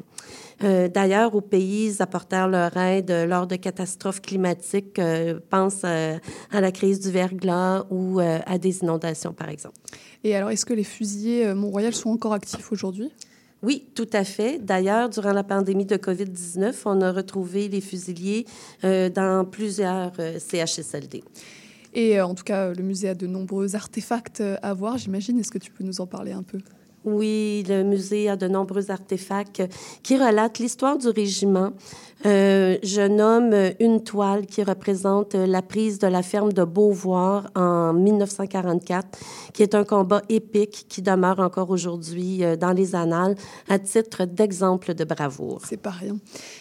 [0.61, 4.99] Euh, D'ailleurs, aux pays, ils apportèrent leur aide lors de catastrophes climatiques.
[4.99, 6.17] Euh, pense euh,
[6.51, 9.77] à la crise du verglas ou euh, à des inondations, par exemple.
[10.25, 13.09] Et alors, est-ce que les fusiliers Mont-Royal sont encore actifs aujourd'hui?
[13.63, 14.59] Oui, tout à fait.
[14.59, 18.45] D'ailleurs, durant la pandémie de COVID-19, on a retrouvé les fusiliers
[18.83, 21.23] dans plusieurs CHSLD.
[21.93, 25.39] Et euh, en tout cas, le musée a de nombreux artefacts euh, à voir, j'imagine.
[25.39, 26.59] Est-ce que tu peux nous en parler un peu?
[27.05, 29.63] Oui, le musée a de nombreux artefacts
[30.03, 31.71] qui relatent l'histoire du régiment.
[32.25, 37.93] Euh, je nomme une toile qui représente la prise de la ferme de Beauvoir en
[37.93, 39.17] 1944,
[39.53, 43.35] qui est un combat épique qui demeure encore aujourd'hui euh, dans les annales
[43.69, 45.61] à titre d'exemple de bravoure.
[45.65, 46.17] C'est pas rien.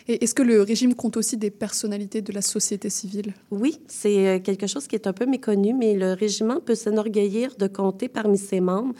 [0.06, 3.34] Et est-ce que le régime compte aussi des personnalités de la société civile?
[3.50, 7.56] Oui, c'est euh, quelque chose qui est un peu méconnu, mais le régiment peut s'enorgueillir
[7.56, 8.94] de compter parmi ses membres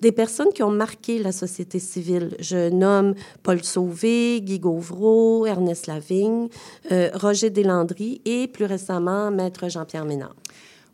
[0.00, 2.34] des personnes qui ont marqué la société civile.
[2.40, 6.48] Je nomme Paul Sauvé, Guy Gauvreau, Ernest Lavigne,
[6.92, 10.34] euh, Roger Deslandry et plus récemment Maître Jean-Pierre Ménard.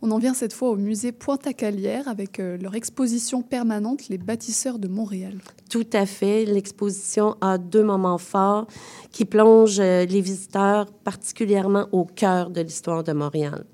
[0.06, 4.78] On en vient cette fois au musée Pointe-à-Calière avec euh, leur exposition permanente Les bâtisseurs
[4.78, 5.38] de Montréal.
[5.70, 6.44] Tout à fait.
[6.44, 8.66] L'exposition a deux moments forts
[9.12, 13.64] qui plongent euh, les visiteurs particulièrement au cœur de l'histoire de Montréal.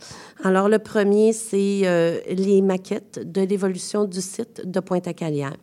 [0.44, 5.56] Alors, le premier, c'est euh, les maquettes de l'évolution du site de Pointe-à-Calière.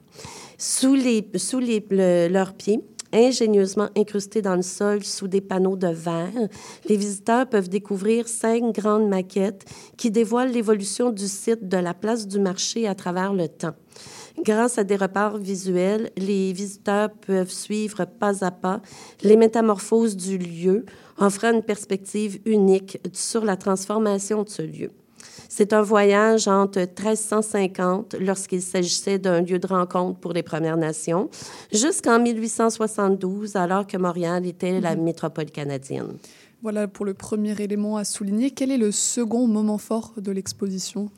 [0.58, 1.80] Sous, les, sous les,
[2.28, 2.82] leurs pieds,
[3.14, 6.48] ingénieusement incrustés dans le sol sous des panneaux de verre,
[6.88, 9.66] les visiteurs peuvent découvrir cinq grandes maquettes
[9.98, 13.76] qui dévoilent l'évolution du site de la place du marché à travers le temps.
[14.44, 18.82] Grâce à des repères visuels, les visiteurs peuvent suivre pas à pas
[19.24, 20.86] les métamorphoses du lieu,
[21.18, 24.92] offrant une perspective unique sur la transformation de ce lieu.
[25.50, 31.30] C'est un voyage entre 1350, lorsqu'il s'agissait d'un lieu de rencontre pour les Premières Nations,
[31.72, 35.04] jusqu'en 1872, alors que Montréal était la mhm.
[35.04, 36.18] métropole canadienne.
[36.62, 38.52] Voilà pour le premier élément à souligner.
[38.52, 41.10] Quel est le second moment fort de l'exposition?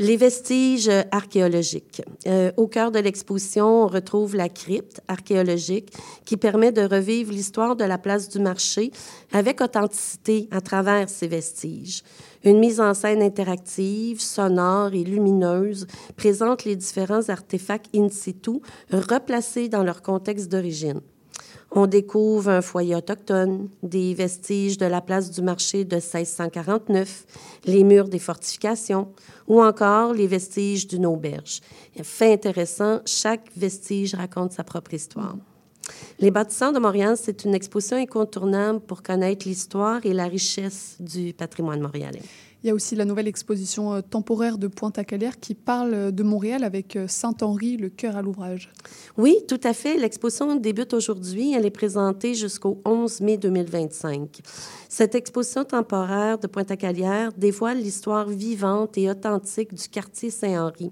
[0.00, 2.02] Les vestiges archéologiques.
[2.26, 5.92] Euh, au cœur de l'exposition, on retrouve la crypte archéologique
[6.24, 8.90] qui permet de revivre l'histoire de la place du marché
[9.32, 12.02] avec authenticité à travers ces vestiges.
[12.42, 15.86] Une mise en scène interactive, sonore et lumineuse
[16.16, 21.02] présente les différents artefacts in situ replacés dans leur contexte d'origine.
[21.76, 27.26] On découvre un foyer autochtone, des vestiges de la place du marché de 1649,
[27.64, 29.08] les murs des fortifications
[29.46, 31.60] ou encore les vestiges d'une auberge.
[32.02, 35.36] Fait intéressant, chaque vestige raconte sa propre histoire.
[36.18, 41.34] Les bâtisseurs de Montréal, c'est une exposition incontournable pour connaître l'histoire et la richesse du
[41.34, 42.22] patrimoine montréalais.
[42.64, 46.22] Il y a aussi la nouvelle exposition euh, temporaire de Pointe-à-Calière qui parle euh, de
[46.22, 48.72] Montréal avec euh, Saint-Henri, le cœur à l'ouvrage.
[49.18, 49.98] Oui, tout à fait.
[49.98, 51.52] L'exposition débute aujourd'hui.
[51.52, 54.40] Elle est présentée jusqu'au 11 mai 2025.
[54.88, 60.90] Cette exposition temporaire de Pointe-à-Calière dévoile l'histoire vivante et authentique du quartier Saint-Henri.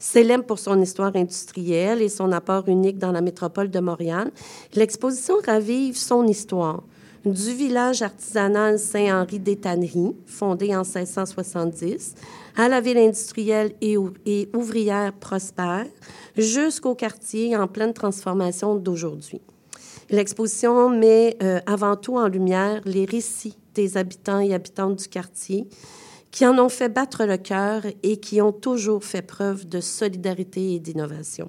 [0.00, 4.32] Célèbre pour son histoire industrielle et son apport unique dans la métropole de Montréal,
[4.74, 6.82] l'exposition ravive son histoire
[7.32, 12.14] du village artisanal Saint-Henri des Tanneries, fondé en 1670,
[12.56, 15.86] à la ville industrielle et, ouvrière prospère,
[16.36, 19.40] jusqu'au quartier en pleine transformation d'aujourd'hui.
[20.10, 25.68] L'exposition met euh, avant tout en lumière les récits des habitants et habitantes du quartier,
[26.30, 30.74] qui en ont fait battre le cœur et qui ont toujours fait preuve de solidarité
[30.74, 31.48] et d'innovation.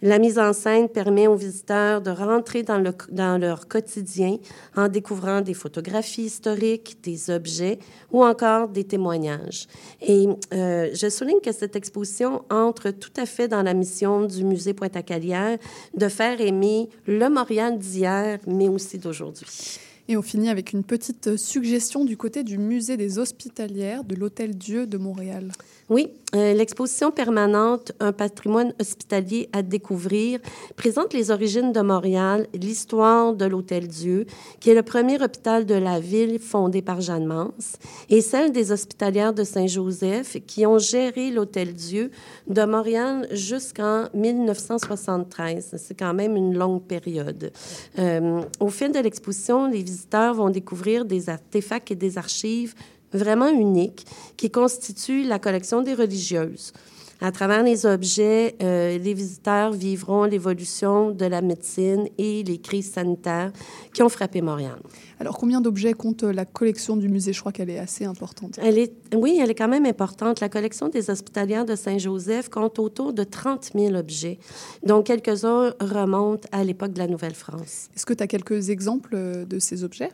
[0.00, 4.36] La mise en scène permet aux visiteurs de rentrer dans, le, dans leur quotidien
[4.76, 7.80] en découvrant des photographies historiques, des objets
[8.12, 9.66] ou encore des témoignages.
[10.00, 14.44] Et euh, je souligne que cette exposition entre tout à fait dans la mission du
[14.44, 15.58] musée Pointe-à-Calière
[15.96, 19.80] de faire aimer le Montréal d'hier, mais aussi d'aujourd'hui.
[20.06, 24.56] Et on finit avec une petite suggestion du côté du musée des Hospitalières de l'Hôtel
[24.56, 25.50] Dieu de Montréal.
[25.90, 30.38] Oui, euh, l'exposition permanente Un patrimoine hospitalier à découvrir
[30.76, 34.26] présente les origines de Montréal, l'histoire de l'Hôtel Dieu,
[34.60, 37.78] qui est le premier hôpital de la ville fondé par Jeanne Mance,
[38.10, 42.10] et celle des hospitalières de Saint-Joseph qui ont géré l'Hôtel Dieu
[42.46, 45.76] de Montréal jusqu'en 1973.
[45.78, 47.50] C'est quand même une longue période.
[47.98, 52.74] Euh, au fil de l'exposition, les visiteurs vont découvrir des artefacts et des archives
[53.12, 54.06] vraiment uniques
[54.36, 56.72] qui constituent la collection des religieuses.
[57.20, 62.92] À travers les objets, euh, les visiteurs vivront l'évolution de la médecine et les crises
[62.92, 63.50] sanitaires
[63.92, 64.78] qui ont frappé Montréal.
[65.18, 67.32] Alors, combien d'objets compte la collection du musée?
[67.32, 68.60] Je crois qu'elle est assez importante.
[68.62, 70.38] Elle est, oui, elle est quand même importante.
[70.38, 74.38] La collection des hospitalières de Saint-Joseph compte autour de 30 000 objets,
[74.84, 77.88] dont quelques-uns remontent à l'époque de la Nouvelle-France.
[77.96, 80.10] Est-ce que tu as quelques exemples euh, de ces objets?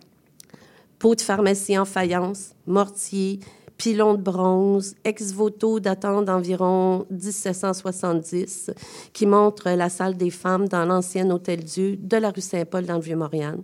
[1.05, 3.39] Pots de pharmacie en faïence, mortier,
[3.77, 8.71] pilon de bronze, ex-voto datant d'environ 1770,
[9.13, 13.03] qui montre la salle des femmes dans l'ancien Hôtel-Dieu de la rue Saint-Paul dans le
[13.03, 13.59] Vieux-Montréal.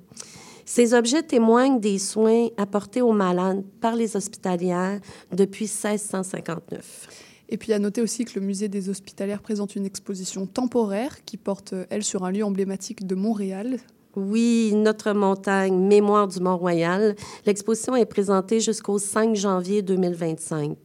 [0.67, 5.01] Ces objets témoignent des soins apportés aux malades par les hospitalières
[5.33, 7.09] depuis 1659.
[7.49, 11.39] Et puis à noter aussi que le musée des hospitalières présente une exposition temporaire qui
[11.39, 13.79] porte, elle, sur un lieu emblématique de Montréal,
[14.17, 17.15] oui, notre montagne, Mémoire du Mont-Royal.
[17.47, 20.77] L'exposition est présentée jusqu'au 5 janvier 2025.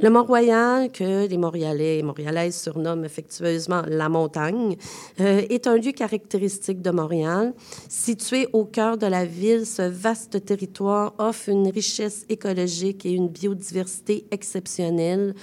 [0.00, 4.76] Le Mont-Royal, que les Montréalais et Montréalaises surnomment affectueusement la montagne,
[5.20, 7.54] euh, est un lieu caractéristique de Montréal.
[7.88, 13.28] Situé au cœur de la ville, ce vaste territoire offre une richesse écologique et une
[13.28, 15.34] biodiversité exceptionnelle.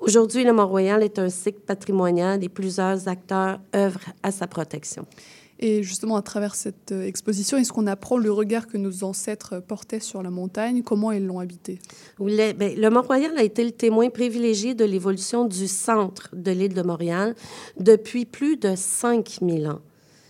[0.00, 5.06] Aujourd'hui, le Mont-Royal est un site patrimonial et plusieurs acteurs œuvrent à sa protection.
[5.66, 9.60] Et justement, à travers cette euh, exposition, est-ce qu'on apprend le regard que nos ancêtres
[9.60, 11.78] portaient sur la montagne, comment ils l'ont habité?
[12.20, 16.74] Le, ben, le Mont-Royal a été le témoin privilégié de l'évolution du centre de l'île
[16.74, 17.34] de Montréal
[17.80, 19.80] depuis plus de 5000 ans.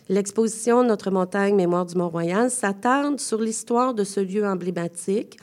[0.09, 5.37] L'exposition Notre montagne, mémoire du Mont-Royal s'attarde sur l'histoire de ce lieu emblématique.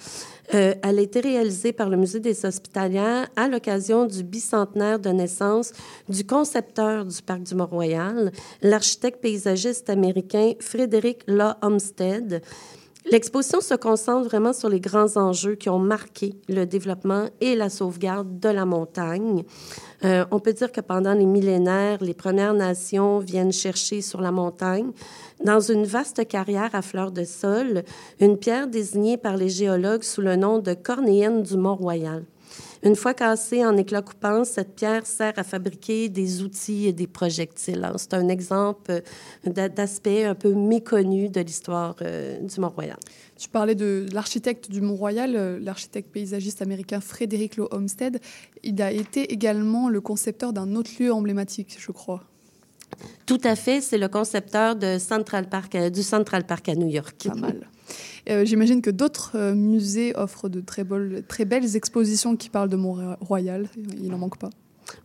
[0.53, 5.09] Euh, elle a été réalisée par le Musée des Hospitalières à l'occasion du bicentenaire de
[5.09, 5.71] naissance
[6.09, 8.31] du concepteur du Parc du Mont-Royal,
[8.61, 12.41] l'architecte paysagiste américain Frédéric Law Olmsted.
[13.09, 17.69] L'exposition se concentre vraiment sur les grands enjeux qui ont marqué le développement et la
[17.69, 19.43] sauvegarde de la montagne.
[20.05, 24.31] Euh, on peut dire que pendant les millénaires, les Premières Nations viennent chercher sur la
[24.31, 24.91] montagne,
[25.43, 27.83] dans une vaste carrière à fleurs de sol,
[28.19, 32.23] une pierre désignée par les géologues sous le nom de cornéenne du Mont-Royal.
[32.83, 37.05] Une fois cassée en éclats coupants, cette pierre sert à fabriquer des outils et des
[37.05, 37.87] projectiles.
[37.97, 39.03] C'est un exemple
[39.45, 42.97] d'aspect un peu méconnu de l'histoire euh, du Mont-Royal.
[43.37, 48.19] Tu parlais de l'architecte du Mont-Royal, euh, l'architecte paysagiste américain Frédéric Law Olmsted.
[48.63, 52.23] Il a été également le concepteur d'un autre lieu emblématique, je crois.
[53.27, 56.87] Tout à fait, c'est le concepteur de Central Park, euh, du Central Park à New
[56.87, 57.27] York.
[57.27, 57.67] Pas mal.
[58.29, 60.85] Euh, j'imagine que d'autres euh, musées offrent de très,
[61.27, 63.67] très belles expositions qui parlent de Mont-Royal.
[64.01, 64.49] Il n'en manque pas.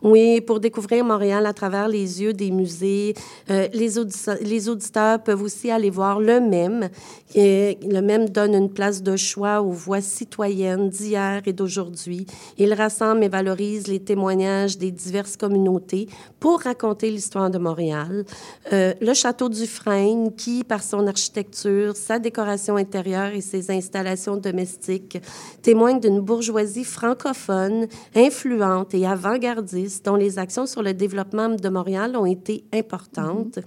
[0.03, 3.15] Oui, pour découvrir Montréal à travers les yeux des musées.
[3.49, 6.89] Euh, les, auditeurs peuvent aussi aller voir le même.
[7.35, 12.25] le même donne une place de choix aux voix citoyennes d'hier et d'aujourd'hui.
[12.57, 16.07] Il rassemble et valorise les témoignages des diverses communautés
[16.39, 18.25] pour raconter l'histoire de Montréal.
[18.73, 24.37] Euh, le château du Frêne, qui, par son architecture, sa décoration intérieure et ses installations
[24.37, 25.17] domestiques,
[25.61, 29.66] témoigne d'une bourgeoisie francophone, influente et avant-gardiste
[30.03, 33.59] dont les actions sur le développement de Montréal ont été importantes.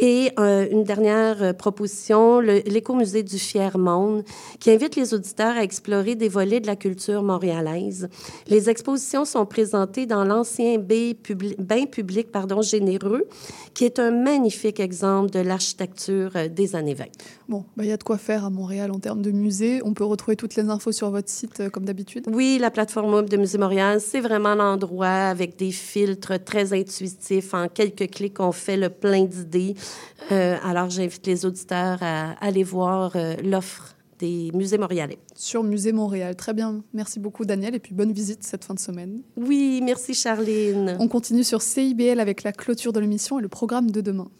[0.00, 4.24] Et euh, une dernière euh, proposition, l'écomusée du Fier Monde,
[4.58, 8.08] qui invite les auditeurs à explorer des volets de la culture montréalaise.
[8.46, 13.26] Les expositions sont présentées dans l'ancien bain public, pardon, généreux,
[13.74, 17.04] qui est un magnifique exemple de l'architecture euh, des années 20.
[17.48, 19.80] Bon, bah, il y a de quoi faire à Montréal en termes de musée.
[19.84, 22.26] On peut retrouver toutes les infos sur votre site comme d'habitude.
[22.32, 27.54] Oui, la plateforme web de Musée Montréal, c'est vraiment l'endroit avec des filtres très intuitifs.
[27.54, 29.74] En quelques clics, on fait le plein d'idées.
[30.30, 35.18] Euh, alors, j'invite les auditeurs à aller voir euh, l'offre des musées montréalais.
[35.34, 36.36] Sur Musée Montréal.
[36.36, 36.82] Très bien.
[36.94, 39.22] Merci beaucoup, Daniel, et puis bonne visite cette fin de semaine.
[39.36, 40.96] Oui, merci, Charline.
[41.00, 44.30] On continue sur CIBL avec la clôture de l'émission et le programme de demain.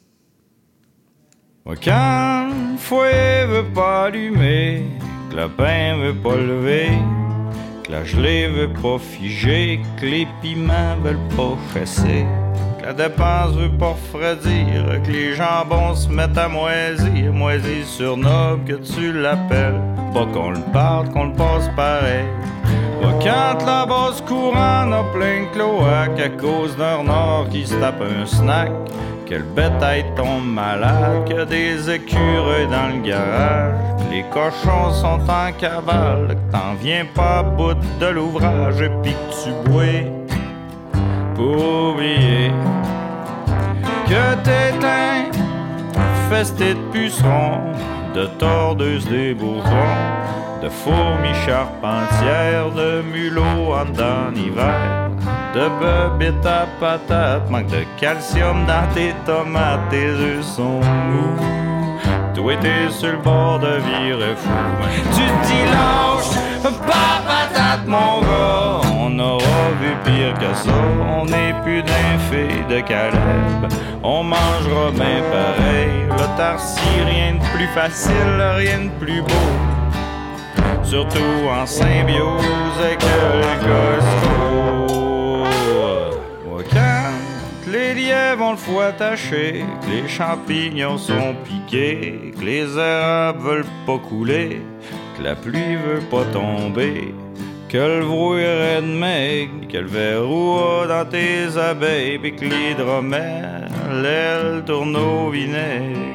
[1.64, 4.84] Quand le fouet veut pas allumer,
[5.30, 6.90] que le pain veut pas lever,
[7.92, 12.24] que la gelée veut pas figer, que les piments veulent pas chasser,
[12.80, 18.16] que la dépense veut pas refroidir, que les jambons se mettent à moisir, moisir sur
[18.16, 19.80] noble que tu l'appelles,
[20.14, 22.24] pas qu'on le parle, qu'on le passe pareil.
[23.24, 28.02] Quand la basse courant a plein de cloaques à cause d'un renard qui se tape
[28.02, 28.72] un snack,
[29.26, 33.74] quelle bétail tombe malade, que des écureuils dans le garage,
[34.10, 40.02] les cochons sont en cavale, t'en viens pas bout de l'ouvrage et puis tu bois.
[41.36, 42.50] Pour oublier
[44.08, 45.30] que t'éteins
[46.28, 47.60] festé de pucerons,
[48.16, 50.12] de tordeuses des bourgeons,
[50.62, 55.10] de fourmis charpentières, de mulots en dedans d'hiver,
[55.54, 61.36] de bebites à patates, manque de calcium dans tes tomates, tes œufs sont mous.
[62.34, 64.50] Toi t'es sur le bord de virer fou.
[65.14, 68.88] Tu dis lâche, pas patate mon gars.
[68.96, 70.70] On aura vu pire que ça.
[71.18, 73.72] On n'est plus d'un fait de Caleb.
[74.02, 76.06] On mangera bien pareil.
[76.08, 79.71] L'autarcie, rien de plus facile, rien de plus beau.
[80.92, 85.46] Surtout en symbiose avec le Costco.
[86.70, 93.40] Quand les lièvres ont le foie attaché, que les champignons sont piqués, que les érables
[93.40, 94.60] veulent pas couler,
[95.16, 97.14] que la pluie veut pas tomber,
[97.70, 103.66] que le brouillard est maigre, que le verrou dans tes abeilles, pis que l'hydromel,
[104.02, 106.12] l'aile tourne au vinaigre.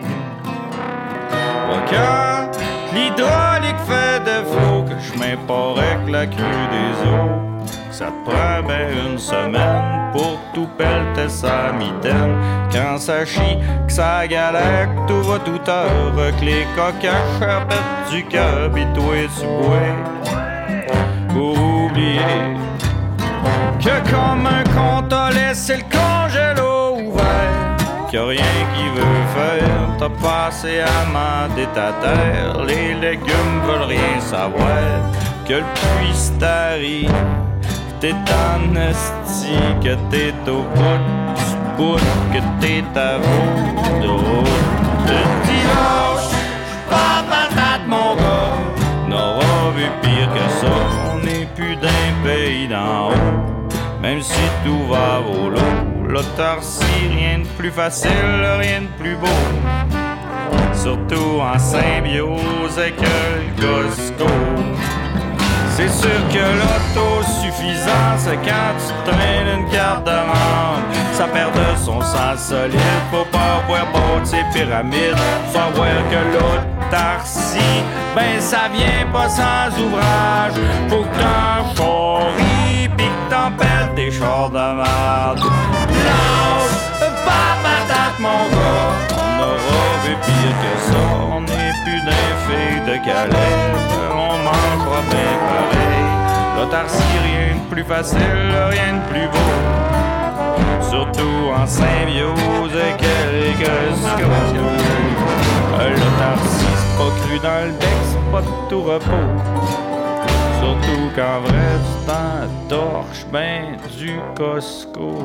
[2.93, 5.79] L'hydraulique fait défaut, que je m'importe
[6.09, 12.35] la crue des eaux, ça te prend ben une semaine pour tout pelleter sa mitaine.
[12.71, 13.57] Quand ça chie,
[13.87, 17.65] que ça galère, que tout va tout heure, que les coquins
[18.11, 20.27] du cœur, pis toi tu bois
[21.29, 21.67] pour
[23.79, 26.26] que comme un con t'as laissé le congélo
[28.13, 29.77] y a rien qui veut faire.
[29.99, 34.77] T'as passé à mander ta terre Les légumes veulent rien savoir.
[35.45, 37.11] Que le puits s'arrive
[37.99, 38.73] T'es en
[39.81, 41.01] Que t'es au bout
[41.35, 41.97] du bout
[42.31, 45.13] Que t'es à bout de route.
[45.45, 46.31] Dimanche
[46.89, 49.09] Pas patate mon gars.
[49.09, 50.73] N'aura vu pire que ça.
[51.13, 53.47] On n'est plus d'un pays d'en haut.
[54.01, 58.11] Même si tout va au lot, l'autarcie, rien de plus facile,
[58.59, 59.27] rien de plus beau.
[60.73, 64.31] Surtout en symbiose avec le Costco.
[65.75, 70.87] C'est sûr que l'autosuffisance, quand tu traînes une carte de membre.
[71.13, 72.79] Ça perd de son sens solide,
[73.11, 73.63] faut pas
[74.19, 75.15] de ces pyramides.
[75.51, 77.83] Savoir que l'autarcie,
[78.15, 80.53] ben ça vient pas sans ouvrage.
[80.89, 82.19] Faut que t'en
[82.97, 85.86] pis que t'en des chars de.
[86.05, 86.77] Lâche,
[87.25, 91.03] pas patate mon gars, on aura vu pire que ça.
[91.31, 93.57] On n'est plus d'un filles de Calais,
[94.11, 96.05] on mangera bien pareil.
[96.57, 98.19] L'autarcie, rien de plus facile,
[98.71, 99.51] rien de plus beau.
[100.89, 103.69] Surtout en symbiose avec quelques
[105.79, 109.27] L'autarcie, c'est pas cru dans le bec, c'est pas de tout repos.
[110.59, 115.23] Surtout qu'en vrai, tu t'en torches ben du Costco.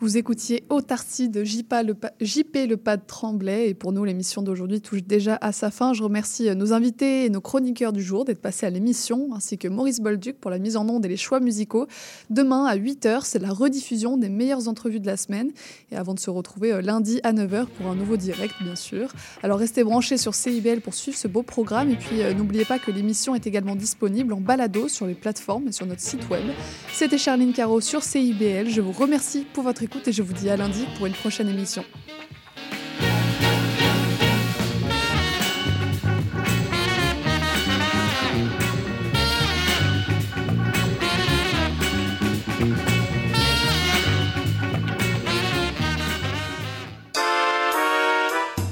[0.00, 3.70] Vous écoutiez Autarcie de JP le, pa- JP le Pas de Tremblay.
[3.70, 5.92] Et pour nous, l'émission d'aujourd'hui touche déjà à sa fin.
[5.92, 9.58] Je remercie euh, nos invités et nos chroniqueurs du jour d'être passés à l'émission, ainsi
[9.58, 11.88] que Maurice Bolduc pour la mise en onde et les choix musicaux.
[12.30, 15.50] Demain à 8h, c'est la rediffusion des meilleures entrevues de la semaine.
[15.90, 19.08] Et avant de se retrouver euh, lundi à 9h pour un nouveau direct, bien sûr.
[19.42, 21.90] Alors restez branchés sur CIBL pour suivre ce beau programme.
[21.90, 25.66] Et puis euh, n'oubliez pas que l'émission est également disponible en balado sur les plateformes
[25.66, 26.44] et sur notre site web.
[26.92, 28.68] C'était Charline Caro sur CIBL.
[28.68, 31.48] Je vous remercie pour votre écoute et je vous dis à lundi pour une prochaine
[31.48, 31.82] émission.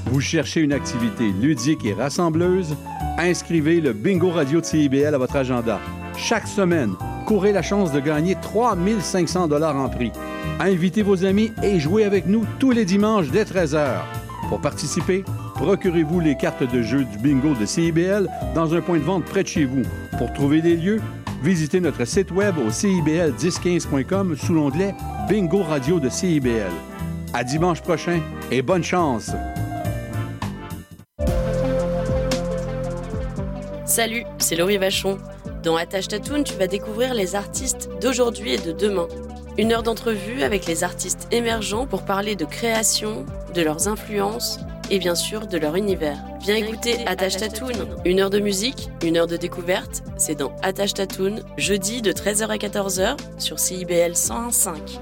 [0.05, 2.77] Vous cherchez une activité ludique et rassembleuse?
[3.19, 5.81] Inscrivez le Bingo Radio de CIBL à votre agenda.
[6.19, 6.95] Chaque semaine,
[7.27, 10.13] courez la chance de gagner 3500 dollars en prix.
[10.59, 13.99] Invitez vos amis et jouez avec nous tous les dimanches dès 13h.
[14.49, 15.23] Pour participer,
[15.55, 19.43] procurez-vous les cartes de jeu du bingo de CIBL dans un point de vente près
[19.43, 19.83] de chez vous.
[20.19, 21.03] Pour trouver des lieux,
[21.43, 24.95] visitez notre site web au cibl1015.com sous l'onglet
[25.29, 26.73] Bingo Radio de CIBL.
[27.35, 29.33] À dimanche prochain et bonne chance!
[33.85, 35.19] Salut, c'est Laurie Vachon.
[35.63, 39.09] Dans Attache Tatoon, tu vas découvrir les artistes d'aujourd'hui et de demain.
[39.59, 44.99] Une heure d'entrevue avec les artistes émergents pour parler de création, de leurs influences et
[44.99, 46.19] bien sûr de leur univers.
[46.41, 50.93] Viens écouter Attache Tatoon, une heure de musique, une heure de découverte, c'est dans Attache
[50.93, 54.99] Tatoon, jeudi de 13h à 14h sur CIBL 101.5.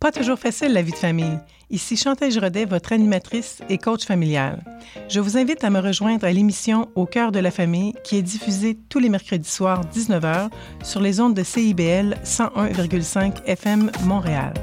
[0.00, 1.38] Pas toujours facile la vie de famille.
[1.70, 4.62] Ici Chantal Giraudet, votre animatrice et coach familial.
[5.08, 8.22] Je vous invite à me rejoindre à l'émission Au cœur de la famille qui est
[8.22, 10.50] diffusée tous les mercredis soirs 19h
[10.84, 14.54] sur les ondes de CIBL 101,5 FM Montréal.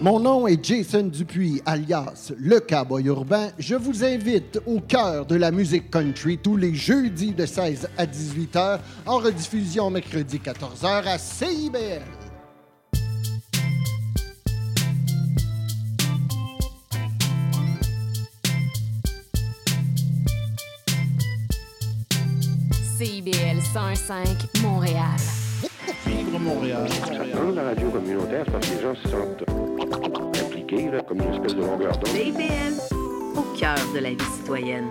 [0.00, 3.48] Mon nom est Jason Dupuis, alias Le Cowboy Urbain.
[3.58, 8.06] Je vous invite au cœur de la musique country tous les jeudis de 16 à
[8.06, 12.19] 18 h, en rediffusion mercredi 14 h à CIBL.
[23.00, 25.16] CIBL 105 Montréal.
[26.06, 26.86] Vivre Montréal.
[27.32, 29.44] Dans la radio communautaire, parce que les gens se sentent
[30.38, 32.08] impliqués, là, comme une espèce de longueur d'onde.
[32.08, 32.74] CIBL,
[33.38, 34.90] au cœur de la vie citoyenne.